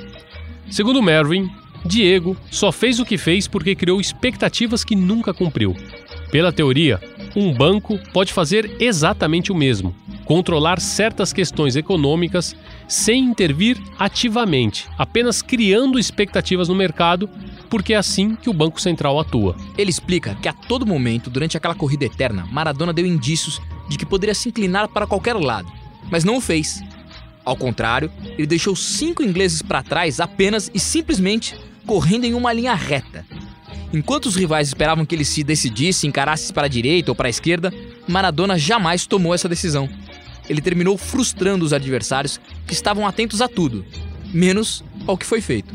[0.70, 1.50] Segundo Mervyn,
[1.84, 5.76] Diego só fez o que fez porque criou expectativas que nunca cumpriu.
[6.32, 7.02] Pela teoria,
[7.36, 12.56] um banco pode fazer exatamente o mesmo, controlar certas questões econômicas
[12.88, 17.30] sem intervir ativamente, apenas criando expectativas no mercado,
[17.70, 19.56] porque é assim que o Banco Central atua.
[19.78, 24.06] Ele explica que a todo momento, durante aquela corrida eterna, Maradona deu indícios de que
[24.06, 25.72] poderia se inclinar para qualquer lado,
[26.10, 26.82] mas não o fez.
[27.44, 32.74] Ao contrário, ele deixou cinco ingleses para trás apenas e simplesmente correndo em uma linha
[32.74, 33.26] reta.
[33.94, 37.30] Enquanto os rivais esperavam que ele se decidisse, encarasse para a direita ou para a
[37.30, 37.74] esquerda,
[38.06, 39.88] Maradona jamais tomou essa decisão.
[40.50, 43.86] Ele terminou frustrando os adversários que estavam atentos a tudo,
[44.34, 45.74] menos ao que foi feito.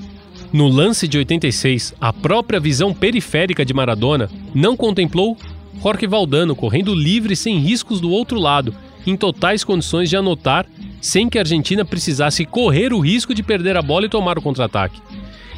[0.53, 5.37] No lance de 86, a própria visão periférica de Maradona não contemplou
[5.83, 8.75] Jorge Valdano correndo livre sem riscos do outro lado,
[9.07, 10.67] em totais condições de anotar,
[11.01, 14.43] sem que a Argentina precisasse correr o risco de perder a bola e tomar o
[14.43, 15.01] contra-ataque.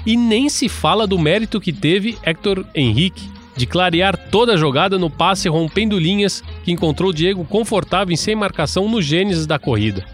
[0.07, 4.99] E nem se fala do mérito que teve Héctor Henrique de clarear toda a jogada
[4.99, 10.05] no passe rompendo linhas que encontrou Diego confortável e sem marcação no gênesis da corrida.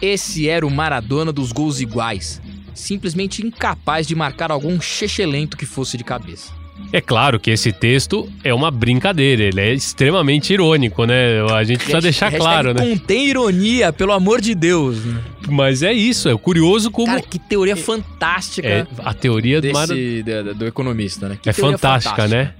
[0.00, 2.40] Esse era o Maradona dos gols iguais,
[2.74, 6.52] simplesmente incapaz de marcar algum chechelento que fosse de cabeça.
[6.92, 11.42] É claro que esse texto é uma brincadeira, ele é extremamente irônico, né?
[11.52, 12.80] A gente precisa deixar claro, né?
[12.80, 15.04] Contém ironia, pelo amor de Deus.
[15.04, 15.20] né?
[15.48, 17.06] Mas é isso, é curioso como.
[17.08, 21.38] Cara, que teoria fantástica é, a teoria desse, do, do economista, né?
[21.40, 22.52] Que É teoria fantástica, né?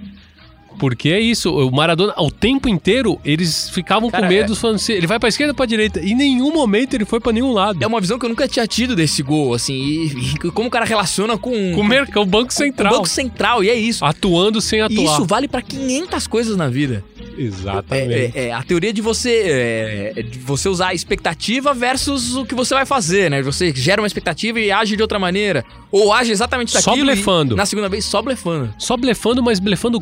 [0.79, 4.75] Porque é isso, o Maradona, ao tempo inteiro, eles ficavam Cara, com medo, é- falando
[4.77, 5.99] assim, ele vai pra esquerda ou pra direita?
[5.99, 7.81] Em nenhum momento ele foi pra nenhum lado.
[7.81, 10.71] É uma visão que eu nunca tinha tido desse gol, assim, e, e como o
[10.71, 12.93] cara relaciona com, Com o o Banco Central.
[12.93, 14.03] o Banco Central, e é isso.
[14.05, 15.03] Atuando sem E atuar.
[15.13, 17.03] isso vale pra 500 coisas na vida.
[17.37, 18.13] Exatamente.
[18.13, 22.45] É, é- é a teoria de você, é, de você usar a expectativa versus o
[22.45, 23.41] que você vai fazer, né?
[23.43, 25.63] Você gera uma expectativa e age de outra maneira.
[25.91, 27.09] Ou age exatamente Só daquilo.
[27.11, 27.55] e blefando.
[27.55, 28.73] na segunda vez, só blefando.
[28.77, 30.01] Só blefando, mas blefando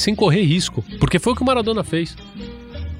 [0.00, 0.84] sem correr risco.
[0.98, 2.16] Porque foi o que o Maradona fez.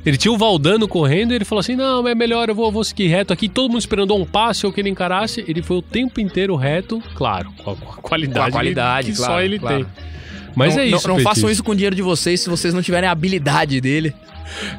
[0.05, 2.85] Ele tinha o Valdano correndo e ele falou assim: não, é melhor, eu vou, vou
[2.85, 3.49] seguir reto aqui.
[3.49, 5.43] Todo mundo esperando um passe ou que ele encarasse.
[5.49, 9.11] Ele foi o tempo inteiro reto, claro, com a, com a qualidade, Com a qualidade,
[9.13, 9.77] que claro, só ele claro.
[9.79, 9.87] tem.
[10.55, 11.51] Mas não, é não- isso, Não, façam Petis.
[11.53, 14.15] isso com o dinheiro de vocês se vocês não tiverem a habilidade dele.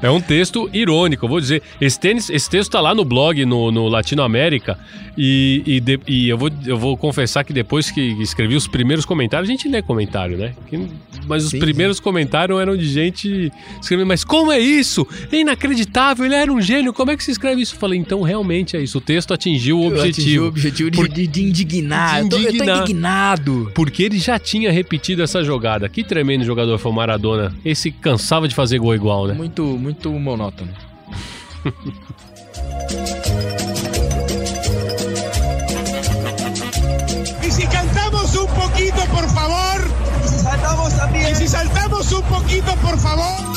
[0.01, 1.61] É um texto irônico, vou dizer.
[1.79, 4.77] Esse, tênis, esse texto tá lá no blog, no, no Latinoamérica,
[5.17, 9.05] e, e, de- e eu, vou, eu vou confessar que depois que escrevi os primeiros
[9.05, 10.53] comentários, a gente lê comentário, né?
[11.27, 13.51] Mas os Sim, primeiros comentários eram de gente
[13.81, 15.07] escrevendo, mas como é isso?
[15.31, 17.75] É inacreditável, ele era um gênio, como é que se escreve isso?
[17.75, 20.09] Eu falei, então realmente é isso, o texto atingiu o objetivo.
[20.21, 22.15] Atingiu o objetivo de, Por- de- de indignar.
[22.15, 22.81] De Eu tô- Eu, tô, indignar.
[22.81, 23.71] indignado.
[23.73, 25.87] Porque ele já tinha repetido essa jogada.
[25.89, 27.53] Que tremendo jogador foi o Maradona.
[27.63, 29.33] Esse cansava de fazer gol igual, né?
[29.33, 30.73] Muito, muito monótono.
[37.41, 39.87] Y si cantamos un poquito, por favor.
[40.23, 41.31] Y si saltamos también.
[41.31, 43.54] Y si saltamos un poquito, por favor.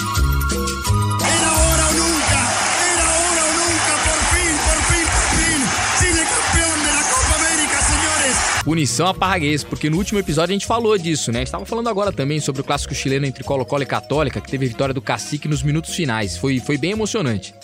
[8.69, 11.39] Punição a Parraguês, porque no último episódio a gente falou disso, né?
[11.39, 14.51] A gente tava falando agora também sobre o clássico chileno entre Colo-Colo e Católica, que
[14.51, 16.37] teve a vitória do Cacique nos minutos finais.
[16.37, 17.55] Foi, foi bem emocionante.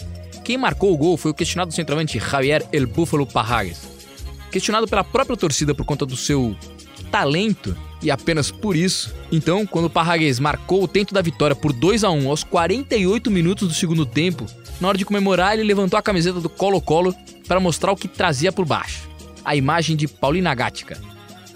[0.43, 3.83] Quem marcou o gol foi o questionado centroavante Javier El Búfalo Parragues.
[4.51, 6.57] Questionado pela própria torcida por conta do seu
[7.11, 9.15] talento e apenas por isso.
[9.31, 13.31] Então, quando o Parraguês marcou o tento da vitória por 2 a 1 aos 48
[13.31, 14.47] minutos do segundo tempo,
[14.81, 17.15] na hora de comemorar, ele levantou a camiseta do Colo-Colo
[17.47, 19.13] para mostrar o que trazia por baixo.
[19.45, 20.99] A imagem de Paulina Gática,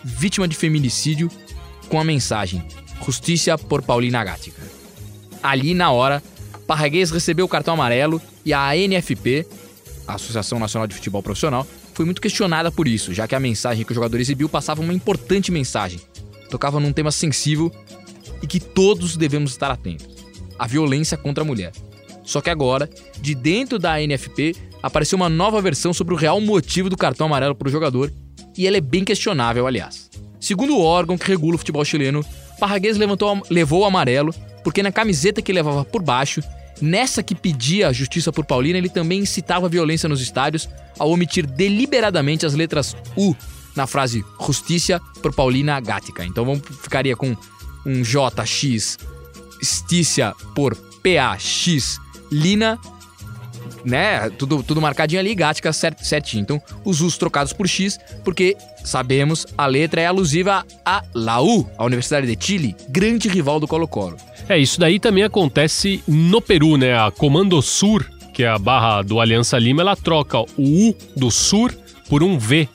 [0.05, 1.31] vítima de feminicídio,
[1.89, 2.63] com a mensagem:
[3.05, 4.63] Justiça por Paulina Gática.
[5.43, 6.23] Ali, na hora,
[6.67, 9.47] Parraguês recebeu o cartão amarelo e a ANFP,
[10.07, 13.85] a Associação Nacional de Futebol Profissional, foi muito questionada por isso, já que a mensagem
[13.85, 16.01] que o jogador exibiu passava uma importante mensagem.
[16.51, 17.73] Tocava num tema sensível
[18.43, 20.07] e que todos devemos estar atentos:
[20.59, 21.73] a violência contra a mulher.
[22.23, 22.89] Só que agora,
[23.21, 27.55] de dentro da ANFP, apareceu uma nova versão sobre o real motivo do cartão amarelo
[27.55, 28.13] para o jogador,
[28.57, 30.11] e ela é bem questionável, aliás.
[30.41, 32.25] Segundo o órgão que regula o futebol chileno,
[32.59, 36.43] Parraguês levantou, levou o amarelo porque na camiseta que levava por baixo,
[36.81, 41.11] nessa que pedia a justiça por Paulina, ele também incitava a violência nos estádios ao
[41.11, 43.35] omitir deliberadamente as letras U
[43.75, 46.25] na frase Justiça por Paulina Gática.
[46.25, 47.37] Então vamos ficaria com
[47.87, 48.99] um JX
[49.61, 51.99] Justiça por PAX
[52.31, 52.79] Lina
[53.85, 54.31] né?
[54.31, 56.43] Tudo, tudo marcadinho ali, Gática cert- certinho.
[56.43, 61.85] Então, os Us trocados por X, porque sabemos, a letra é alusiva a Laú, a
[61.85, 64.17] Universidade de Chile, grande rival do Colo-Colo.
[64.49, 66.99] É, isso daí também acontece no Peru, né?
[66.99, 70.45] A Comando Sur, que é a barra do Aliança Lima, ela troca o
[70.89, 71.75] U do Sur
[72.09, 72.69] por um V.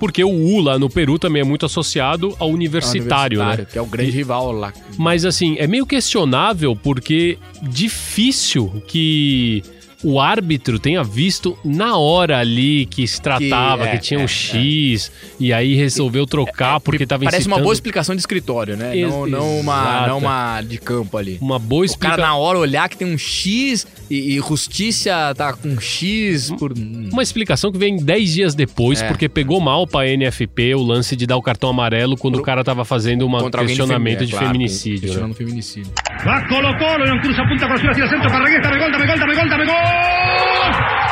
[0.00, 3.66] Porque o U lá no Peru também é muito associado ao universitário, Universitário, né?
[3.72, 4.72] que é o grande rival lá.
[4.98, 9.62] Mas assim, é meio questionável porque difícil que
[10.04, 14.28] o árbitro tenha visto na hora ali que se tratava, que, é, tinha um é,
[14.28, 18.96] X, e aí resolveu trocar porque tava Parece uma boa explicação de escritório, né?
[18.96, 21.38] Ex- Não, não, uma, não uma de campo ali.
[21.40, 22.16] Uma boa O explicação.
[22.18, 26.72] cara na hora olhar que tem um X e, e justiça tá com X por.
[26.76, 29.08] Uma explicação que vem 10 dias depois, É.
[29.08, 32.62] porque pegou mal pra NFP o lance de dar o cartão amarelo quando o cara
[32.62, 35.00] tava fazendo um alguém de questionamento femi- de é, claro, feminicídio.
[35.00, 35.06] né?
[35.06, 35.92] Questionando feminicídio.
[36.24, 39.34] Va Colo Colo, non cruza punta por hacia centro, Parragués, dame gol, dame gol, dame
[39.34, 39.93] gol, dame gol.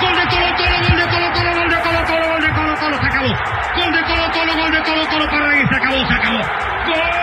[0.01, 0.51] Gol de Colo
[0.83, 3.33] gol de Colo Colo, gol de Colo Colo, gol de Colo Colo, se acabó.
[3.77, 6.38] Gol de Colo Colo, gol de Colo Colo, Parragués, se acabó, se acabó.
[6.87, 7.23] Gol.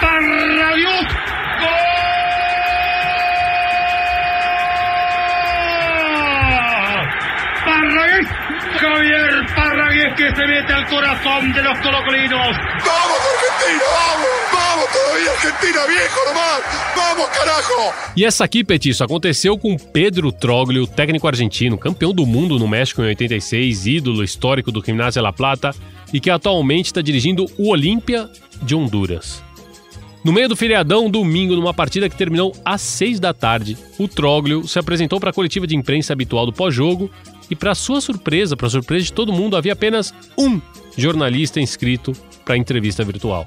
[0.00, 1.08] Parragués,
[1.60, 1.90] gol.
[7.64, 8.28] Parragués,
[8.80, 9.34] Javier
[10.00, 12.56] Parragués que se mete al corazón de los colocolinos.
[12.86, 13.84] ¡Vamos, Argentina!
[13.92, 14.28] ¡Vamos!
[14.52, 15.86] ¡Vamos todavía, Argentina!
[15.86, 16.62] ¡Viejo nomás!
[16.96, 17.94] ¡Vamos, carajo!
[18.16, 23.02] E essa aqui, Petiço, aconteceu com Pedro Troglio, técnico argentino, campeão do mundo no México
[23.02, 25.74] em 86, ídolo histórico do Gimnasia La Plata
[26.12, 28.28] e que atualmente está dirigindo o Olímpia
[28.62, 29.44] de Honduras.
[30.24, 34.66] No meio do feriadão, domingo, numa partida que terminou às 6 da tarde, o Troglio
[34.66, 37.10] se apresentou para a coletiva de imprensa habitual do pós-jogo
[37.50, 40.60] e, para sua surpresa, para surpresa de todo mundo, havia apenas um
[40.96, 42.12] jornalista inscrito
[42.44, 43.46] para a entrevista virtual.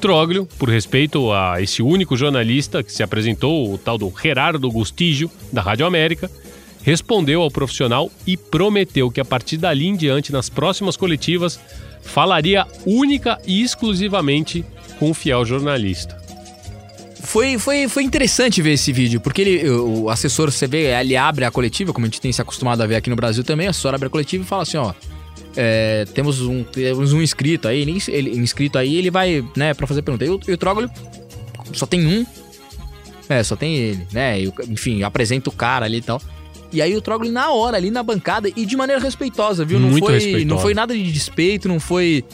[0.00, 5.30] Troglio, por respeito a esse único jornalista que se apresentou, o tal do Gerardo Gustigio,
[5.52, 6.30] da Rádio América,
[6.82, 11.60] respondeu ao profissional e prometeu que a partir dali em diante, nas próximas coletivas,
[12.02, 14.64] falaria única e exclusivamente
[14.98, 16.21] com o fiel jornalista.
[17.22, 21.44] Foi, foi, foi interessante ver esse vídeo, porque ele, o assessor, você vê, ele abre
[21.44, 23.70] a coletiva, como a gente tem se acostumado a ver aqui no Brasil também, o
[23.70, 24.92] assessor abre a coletiva e fala assim, ó,
[25.56, 27.92] é, temos, um, temos um inscrito aí, ele,
[28.36, 30.24] inscrito aí, ele vai, né, pra fazer pergunta.
[30.24, 32.26] E o, e o só tem um,
[33.28, 36.20] é, só tem ele, né, enfim, apresenta o cara ali e tal.
[36.72, 39.78] E aí o Troglio na hora, ali na bancada, e de maneira respeitosa, viu?
[39.78, 40.44] Não Muito foi, respeitosa.
[40.46, 42.24] não foi nada de despeito, não foi...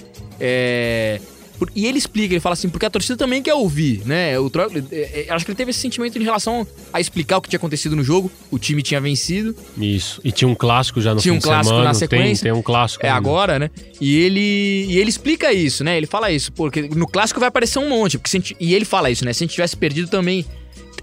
[0.41, 1.21] é,
[1.59, 4.39] por- E ele explica, ele fala assim, porque a torcida também quer ouvir, né?
[4.39, 7.41] O Troglio, é, é, acho que ele teve esse sentimento em relação a explicar o
[7.43, 8.31] que tinha acontecido no jogo.
[8.51, 10.21] O time tinha vencido, Isso.
[10.25, 11.85] E tinha um clássico já no tinha um clássico semana.
[11.89, 12.43] na sequência.
[12.45, 13.05] Tem, tem um clássico.
[13.05, 13.19] É ainda.
[13.19, 13.71] agora, né?
[14.01, 15.97] E ele, e ele explica isso, né?
[15.97, 18.19] Ele fala isso, porque no clássico vai aparecer um monte.
[18.19, 19.33] Porque gente- e ele fala isso, né?
[19.33, 20.45] Se a gente tivesse perdido também.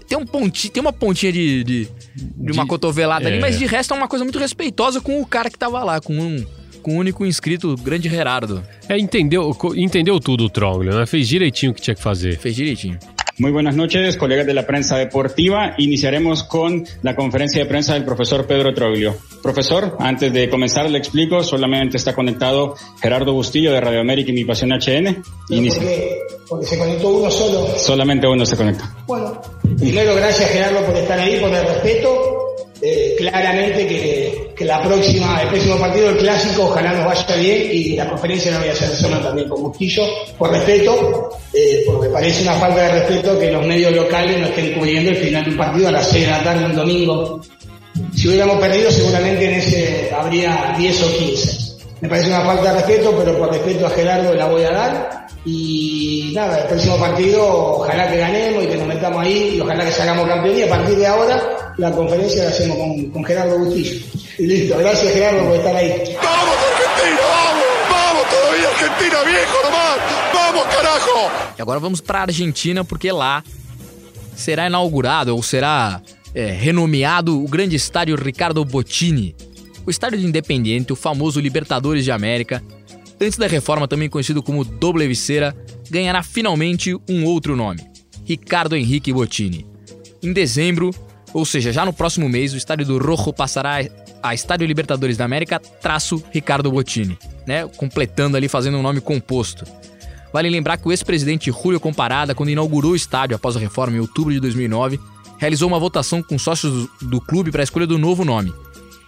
[0.08, 3.40] Tem, um ponti, tem uma pontinha de, de, de uma De- cotovelada ali, é.
[3.40, 6.14] mas de resto é uma coisa muito respeitosa com o cara que tava lá, com
[6.16, 6.46] um,
[6.86, 8.62] com o único inscrito, o grande Gerardo.
[8.88, 11.04] É, entendeu, entendeu tudo o Troglio, né?
[11.04, 12.38] Fez direitinho o que tinha que fazer.
[12.38, 12.96] Fez direitinho.
[13.40, 15.74] Muy buenas noches, colegas de la prensa deportiva.
[15.78, 19.16] Iniciaremos con la conferencia de prensa del profesor Pedro Troglio.
[19.42, 24.34] Profesor, antes de comenzar le explico, solamente está conectado Gerardo Bustillo de Radio América y
[24.34, 25.24] Mi Pasión HN.
[25.50, 25.82] Inicia.
[26.48, 27.66] Porque se conectó uno solo.
[27.76, 28.94] Solamente uno se conecta.
[29.08, 29.42] Bueno,
[29.76, 32.36] primero gracias Gerardo por estar ahí, por el respeto.
[32.80, 37.68] Eh, claramente que, que la próxima, el próximo partido, el clásico, ojalá nos vaya bien
[37.70, 40.02] y la conferencia la voy a hacer sola también con Bustillo,
[40.38, 44.72] por respeto, eh, porque parece una falta de respeto que los medios locales no estén
[44.72, 47.40] cubriendo el final de un partido a las 6 de la tarde un domingo.
[48.14, 51.66] Si hubiéramos perdido seguramente en ese habría 10 o 15.
[52.00, 55.26] Me parece una falta de respeto, pero por respeto a Gerardo la voy a dar.
[55.44, 57.46] Y nada, el próximo partido
[57.78, 60.68] ojalá que ganemos y que nos metamos ahí y ojalá que salgamos campeón y a
[60.68, 64.25] partir de ahora la conferencia la hacemos con, con Gerardo Bustillo.
[64.38, 65.88] Y listo, gracias Gerardo por estar ahí.
[66.22, 67.20] ¡Vamos, Argentina!
[67.26, 67.64] ¡Vamos!
[67.90, 69.24] ¡Vamos todavía, Argentina!
[69.24, 69.98] ¡Viejo nomás!
[70.34, 71.30] ¡Vamos, carajo!
[71.56, 73.42] E agora vamos pra Argentina, porque lá
[74.34, 76.02] será inaugurado ou será
[76.34, 79.34] é, renomeado o grande estádio Ricardo Bottini.
[79.86, 82.62] O estádio de Independiente, o famoso Libertadores de América,
[83.18, 85.56] antes da reforma também conhecido como Doble Viceira,
[85.88, 87.80] ganhará finalmente um outro nome:
[88.22, 89.66] Ricardo Henrique Bottini.
[90.22, 90.90] Em dezembro,
[91.32, 93.80] ou seja, já no próximo mês, o estádio do Rojo passará
[94.28, 97.66] a Estádio Libertadores da América traço Ricardo Bottini, né?
[97.76, 99.64] Completando ali, fazendo um nome composto.
[100.32, 104.00] Vale lembrar que o ex-presidente Julio Comparada, quando inaugurou o estádio após a reforma em
[104.00, 105.00] outubro de 2009,
[105.38, 108.52] realizou uma votação com sócios do, clube para a escolha do novo nome.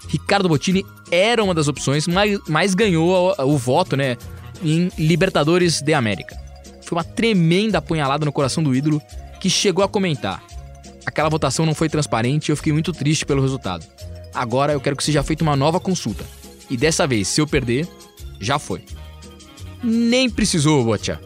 [0.09, 4.17] Ricardo Bottini era uma das opções, mas, mas ganhou o, o voto né,
[4.63, 6.39] em Libertadores de América.
[6.83, 9.03] Foi uma tremenda apunhalada no coração do ídolo
[9.41, 10.43] que chegou a comentar.
[11.05, 13.85] Aquela votação não foi transparente e eu fiquei muito triste pelo resultado.
[14.41, 16.25] Agora eu quero que seja feita uma nova consulta.
[16.71, 17.89] E dessa vez, se eu perder,
[18.41, 18.83] já foi.
[19.83, 21.21] Nem precisou, Botia.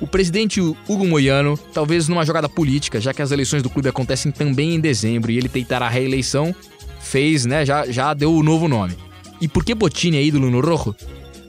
[0.00, 4.32] O presidente Hugo Moiano, talvez numa jogada política, já que as eleições do clube acontecem
[4.32, 6.54] também em dezembro e ele tentará a reeleição,
[7.00, 8.96] fez, né, já, já deu o novo nome.
[9.40, 10.94] E por que Botini é ídolo no Rojo?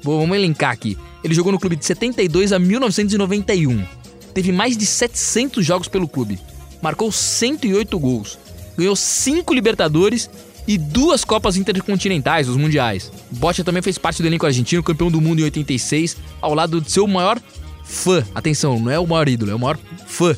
[0.04, 0.98] Bom, vamos elencar aqui.
[1.24, 3.84] Ele jogou no clube de 72 a 1991.
[4.34, 6.40] Teve mais de 700 jogos pelo clube.
[6.82, 8.38] Marcou 108 gols.
[8.78, 10.30] Ganhou 5 Libertadores
[10.68, 13.12] e duas Copas Intercontinentais, os Mundiais.
[13.32, 16.92] Bocha também fez parte do elenco argentino, campeão do mundo em 86, ao lado de
[16.92, 17.40] seu maior
[17.84, 18.24] fã.
[18.34, 20.36] Atenção, não é o maior ídolo, é o maior fã.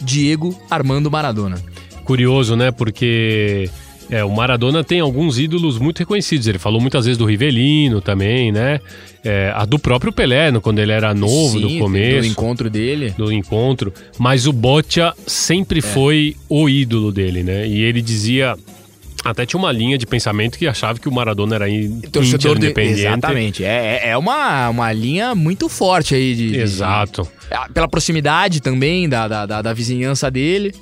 [0.00, 1.62] Diego Armando Maradona.
[2.04, 2.70] Curioso, né?
[2.70, 3.70] Porque
[4.10, 6.46] é, o Maradona tem alguns ídolos muito reconhecidos.
[6.46, 8.80] Ele falou muitas vezes do Rivelino também, né?
[9.24, 12.20] É, a do próprio Pelé, quando ele era novo, Sim, no começo.
[12.20, 13.14] Do encontro dele.
[13.16, 13.92] Do encontro.
[14.18, 15.82] Mas o Boccia sempre é.
[15.82, 17.66] foi o ídolo dele, né?
[17.66, 18.56] E ele dizia.
[19.30, 21.66] Até tinha uma linha de pensamento que achava que o Maradona era
[22.10, 22.96] torcedor independente.
[22.96, 23.06] De...
[23.06, 23.64] Exatamente.
[23.64, 26.56] É, é uma, uma linha muito forte aí de.
[26.56, 27.22] Exato.
[27.22, 30.72] De, pela proximidade também da, da, da, da vizinhança dele.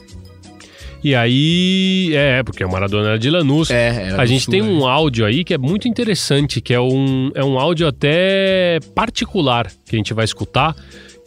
[1.02, 3.70] E aí, é, porque o Maradona era de Lanús.
[3.70, 4.68] É, A gente sul, tem né?
[4.68, 9.70] um áudio aí que é muito interessante, que é um, é um áudio até particular
[9.86, 10.74] que a gente vai escutar,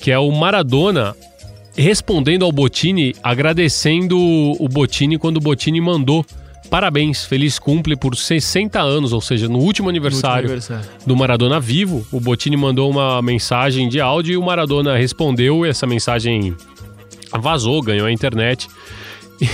[0.01, 1.15] que é o Maradona
[1.77, 6.25] respondendo ao Botini, agradecendo o Botini quando o Botini mandou
[6.69, 11.05] Parabéns, feliz cumple por 60 anos, ou seja, no último aniversário, No último aniversário.
[11.07, 12.05] do Maradona vivo.
[12.11, 15.65] O Botini mandou uma mensagem de áudio e o Maradona respondeu.
[15.65, 16.55] E essa mensagem
[17.39, 18.67] vazou, ganhou a internet.
[19.39, 19.47] E,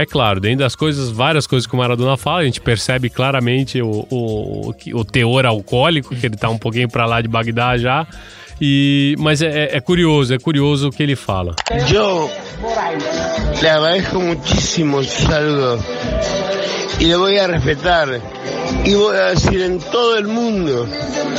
[0.00, 3.82] é claro, dentro das coisas, várias coisas que o Maradona fala, a gente percebe claramente
[3.82, 8.06] o, o, o teor alcoólico, que ele tá um pouquinho para lá de Bagdá já.
[8.60, 11.54] E, mas é, é curioso, é curioso o que ele fala.
[11.88, 12.28] Yo
[13.62, 15.78] le agradezco muchísimo su saludo
[16.98, 18.20] y le voy a respetar
[18.84, 20.86] y voy a decir en todo el mundo,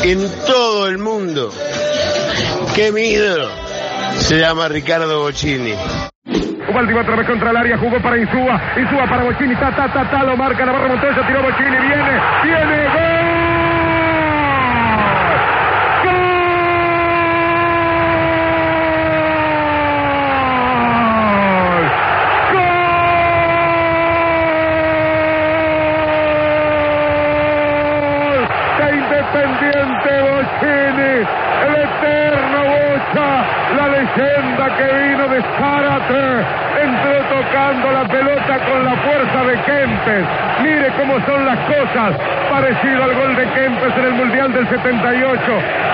[0.04, 1.52] en todo el mundo,
[2.76, 3.50] que mi ídolo
[4.18, 5.74] se llama Ricardo Bocini.
[6.72, 9.92] Ubaldi va otra vez contra el área, jugó para Insúa, Insúa para Bochini, ta, ta,
[9.92, 13.21] ta, ta, lo marca Navarro Montoya, tiró Bochini, viene, viene, gol.
[31.22, 33.30] El eterno Bocha,
[33.78, 36.46] la leyenda que vino de Zárate,
[36.82, 40.26] entró tocando la pelota con la fuerza de Kempes.
[40.64, 42.18] Mire cómo son las cosas,
[42.50, 45.42] parecido al gol de Kempes en el Mundial del 78,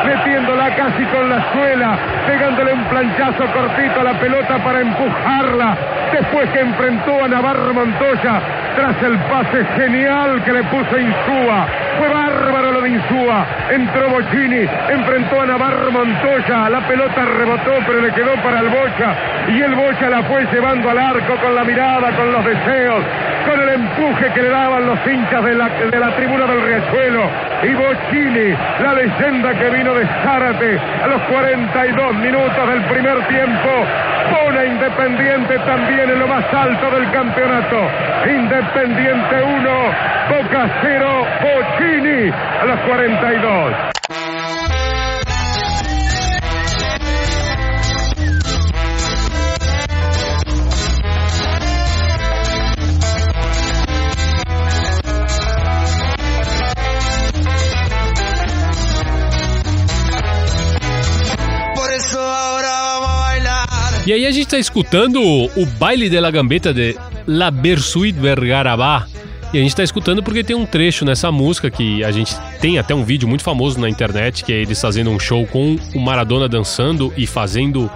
[0.06, 5.78] metiéndola casi con la suela, pegándole un planchazo cortito a la pelota para empujarla,
[6.12, 8.42] después que enfrentó a Navarro Montoya
[8.76, 11.66] tras el pase genial que le puso Insúa.
[11.98, 12.08] Fue
[12.58, 13.46] bárbaro lo de Insúa.
[13.70, 16.70] Entró Bochini, enfrentó a Navarro Montoya.
[16.70, 19.16] La pelota rebotó, pero le quedó para el Bocha.
[19.50, 23.04] Y el Bocha la fue llevando al arco con la mirada, con los deseos,
[23.46, 27.24] con el empuje que le daban los hinchas de la, de la tribuna del Riachuelo.
[27.64, 33.70] Y Bochini, la leyenda que vino de Zárate a los 42 minutos del primer tiempo,
[34.30, 37.90] pone Independiente también en lo más alto del campeonato.
[38.26, 39.70] Independiente 1,
[40.30, 43.97] Boca 0, Bochini a los 42.
[64.08, 66.96] E aí a gente tá escutando o baile de la gambeta de
[67.28, 69.06] La Bersuit Vergarabá.
[69.54, 72.80] E a gente tá escutando porque tem um trecho nessa música que a gente tem
[72.80, 76.00] até um vídeo muito famoso na internet, que é eles fazendo um show com o
[76.00, 77.92] Maradona dançando e fazendo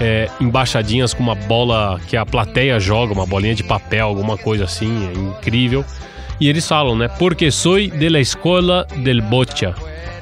[0.00, 4.64] é, embaixadinhas com uma bola que a plateia joga, uma bolinha de papel, alguma coisa
[4.64, 5.84] assim, é incrível.
[6.40, 7.06] E eles falam, né?
[7.16, 9.72] Porque soy de la escola del Boccia.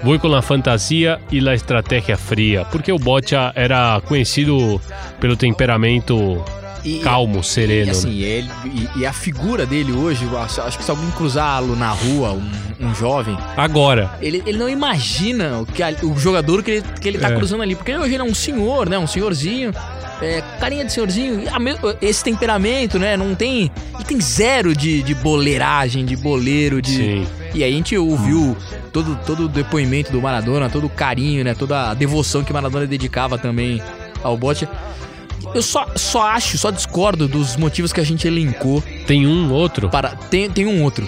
[0.07, 2.65] Vou com a fantasia e la estratégia fria.
[2.67, 4.81] Porque o Boccia era conhecido
[5.19, 6.45] pelo temperamento
[6.87, 7.89] E- calmo, sereno.
[7.89, 8.49] E, assim, ele,
[8.95, 12.95] e, e a figura dele hoje, acho, que se alguém cruzá-lo na rua, um, um
[12.95, 17.18] jovem, Agora, ele, ele não imagina o, que a- o jogador que ele, que ele
[17.18, 17.34] tá É.
[17.37, 17.74] cruzando ali.
[17.74, 18.99] Porque hoje ele é um senhor, né?
[18.99, 19.72] Um senhorzinho.
[20.22, 21.43] É, carinha de senhorzinho.
[22.01, 23.16] Esse temperamento, né?
[23.16, 23.70] Não tem.
[23.95, 26.97] Ele tem zero de, de boleiragem, de boleiro, de.
[26.97, 27.26] Sim.
[27.55, 28.57] E aí a gente ouviu
[28.93, 31.55] todo, todo o depoimento do Maradona, todo o carinho, né?
[31.55, 33.82] Toda a devoção que o Maradona dedicava também
[34.22, 34.66] ao bote.
[35.55, 38.82] Eu só, só acho, só discordo dos motivos que a gente elencou.
[39.07, 39.89] tem um outro.
[39.89, 41.07] Para, tem, tem um outro.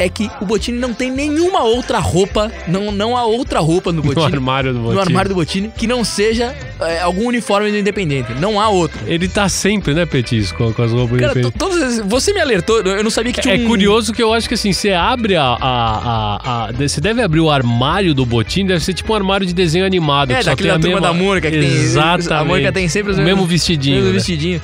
[0.00, 4.00] É que o Botini não tem nenhuma outra roupa, não, não há outra roupa no
[4.02, 4.16] Botini.
[4.16, 4.94] No armário do Botini.
[4.94, 8.32] No armário do Botini, que não seja é, algum uniforme do Independente.
[8.40, 8.98] Não há outro.
[9.06, 12.02] Ele tá sempre, né, Petis, com, com as roupas do Cara, to- Independente.
[12.08, 13.66] você me alertou, eu não sabia que tinha É um...
[13.66, 17.40] curioso que eu acho que assim, você abre a, a, a- a- Você deve abrir
[17.40, 20.30] o armário do Botim, deve ser tipo um armário de desenho animado.
[20.30, 21.00] É, daquele tem da a turma mesma...
[21.08, 22.32] da Mônica, que tem- Exatamente.
[22.32, 23.96] a Mônica tem sempre os o mesmo vestidinho.
[23.96, 24.14] mesmo né?
[24.14, 24.62] vestidinho.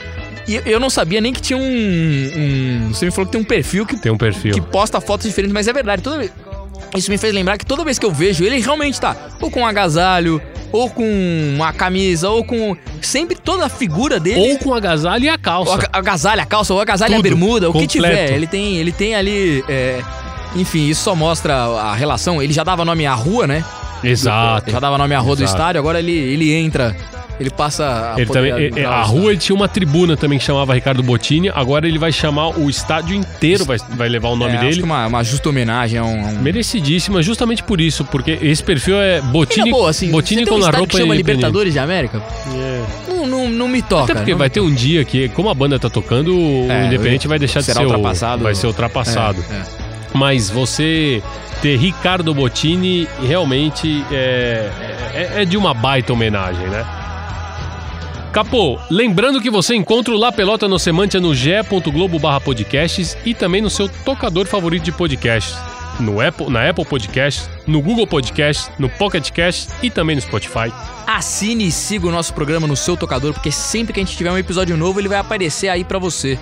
[0.49, 3.45] E eu não sabia nem que tinha um, um- Você me falou que tem um
[3.45, 4.55] perfil que, Tem um perfil.
[4.55, 6.03] que posta fotos diferentes, mas é verdade.
[6.03, 6.31] Toda vez,
[6.97, 9.61] isso me fez lembrar que toda vez que eu vejo ele, realmente tá ou com
[9.63, 10.41] um agasalho,
[10.73, 11.05] ou com
[11.55, 12.77] uma camisa, ou com.
[13.03, 14.53] Sempre toda a figura dele.
[14.53, 15.73] Ou com agasalho e a calça.
[15.73, 18.17] Ou a agasalho, a calça, ou a agasalho e a Tudo, bermuda, o que completo.
[18.17, 18.33] tiver.
[18.33, 19.65] Ele tem, ele tem ali.
[19.69, 20.01] é,
[20.55, 22.43] enfim, isso só mostra a relação.
[22.43, 23.65] Ele já dava nome à rua, né?
[24.03, 24.71] Exato.
[24.71, 25.57] Já dava nome à rua do Exato.
[25.59, 26.97] estádio, agora ele, ele entra.
[27.39, 30.45] Ele passa a Ele também, é, no a rua ele tinha uma tribuna também que
[30.45, 31.51] chamava Ricardo Bottini.
[31.51, 34.77] Agora ele vai chamar o estádio inteiro, vai, vai levar o nome É, acho dele.
[34.79, 36.07] que uma, uma justa homenagem um.
[36.07, 40.71] um- Merecidíssima, justamente por isso, porque esse perfil é Bottini, boa, assim, Bottini com a
[40.71, 41.15] roupa que chama.
[41.15, 42.23] Libertadores de América?
[43.09, 44.05] Não, não, não me toca.
[44.05, 46.31] Até porque vai ter um dia que, como a banda tá tocando,
[46.71, 48.43] É, o Independente vai deixar de será ser ultrapassado.
[48.45, 49.45] vai ser ultrapassado.
[49.51, 49.63] É, é.
[50.15, 51.23] Mas você
[51.61, 54.71] ter Ricardo Bottini realmente é,
[55.15, 56.85] é, é de uma baita homenagem, né?
[58.37, 63.33] Capô, lembrando que você encontra o La Pelota no Semantia no ge.globo barra podcasts e
[63.33, 65.57] também no seu tocador favorito de podcasts.
[65.99, 70.71] No Apple, na Apple Podcasts, no Google Podcasts, no Pocket Casts e também no Spotify.
[71.07, 74.31] Assine e siga o nosso programa no seu tocador, porque sempre que a gente tiver
[74.31, 76.39] um episódio novo, ele vai aparecer aí pra você.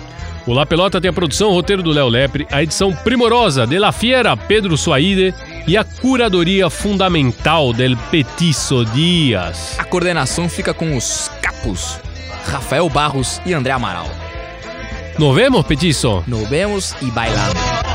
[0.47, 3.79] O La Pelota tem a produção, o roteiro do Léo Lepre, a edição primorosa de
[3.79, 5.33] La Fiera, Pedro Suaide
[5.67, 9.75] e a curadoria fundamental del Petiço Dias.
[9.79, 11.99] A coordenação fica com os capos
[12.45, 14.07] Rafael Barros e André Amaral.
[15.17, 16.23] Nos vemos, Petiço?
[16.27, 17.94] Nos vemos e bailando.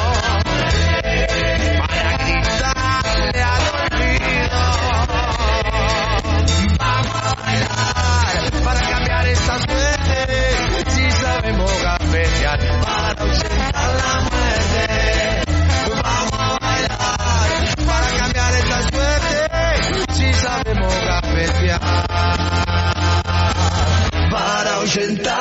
[25.00, 25.39] Para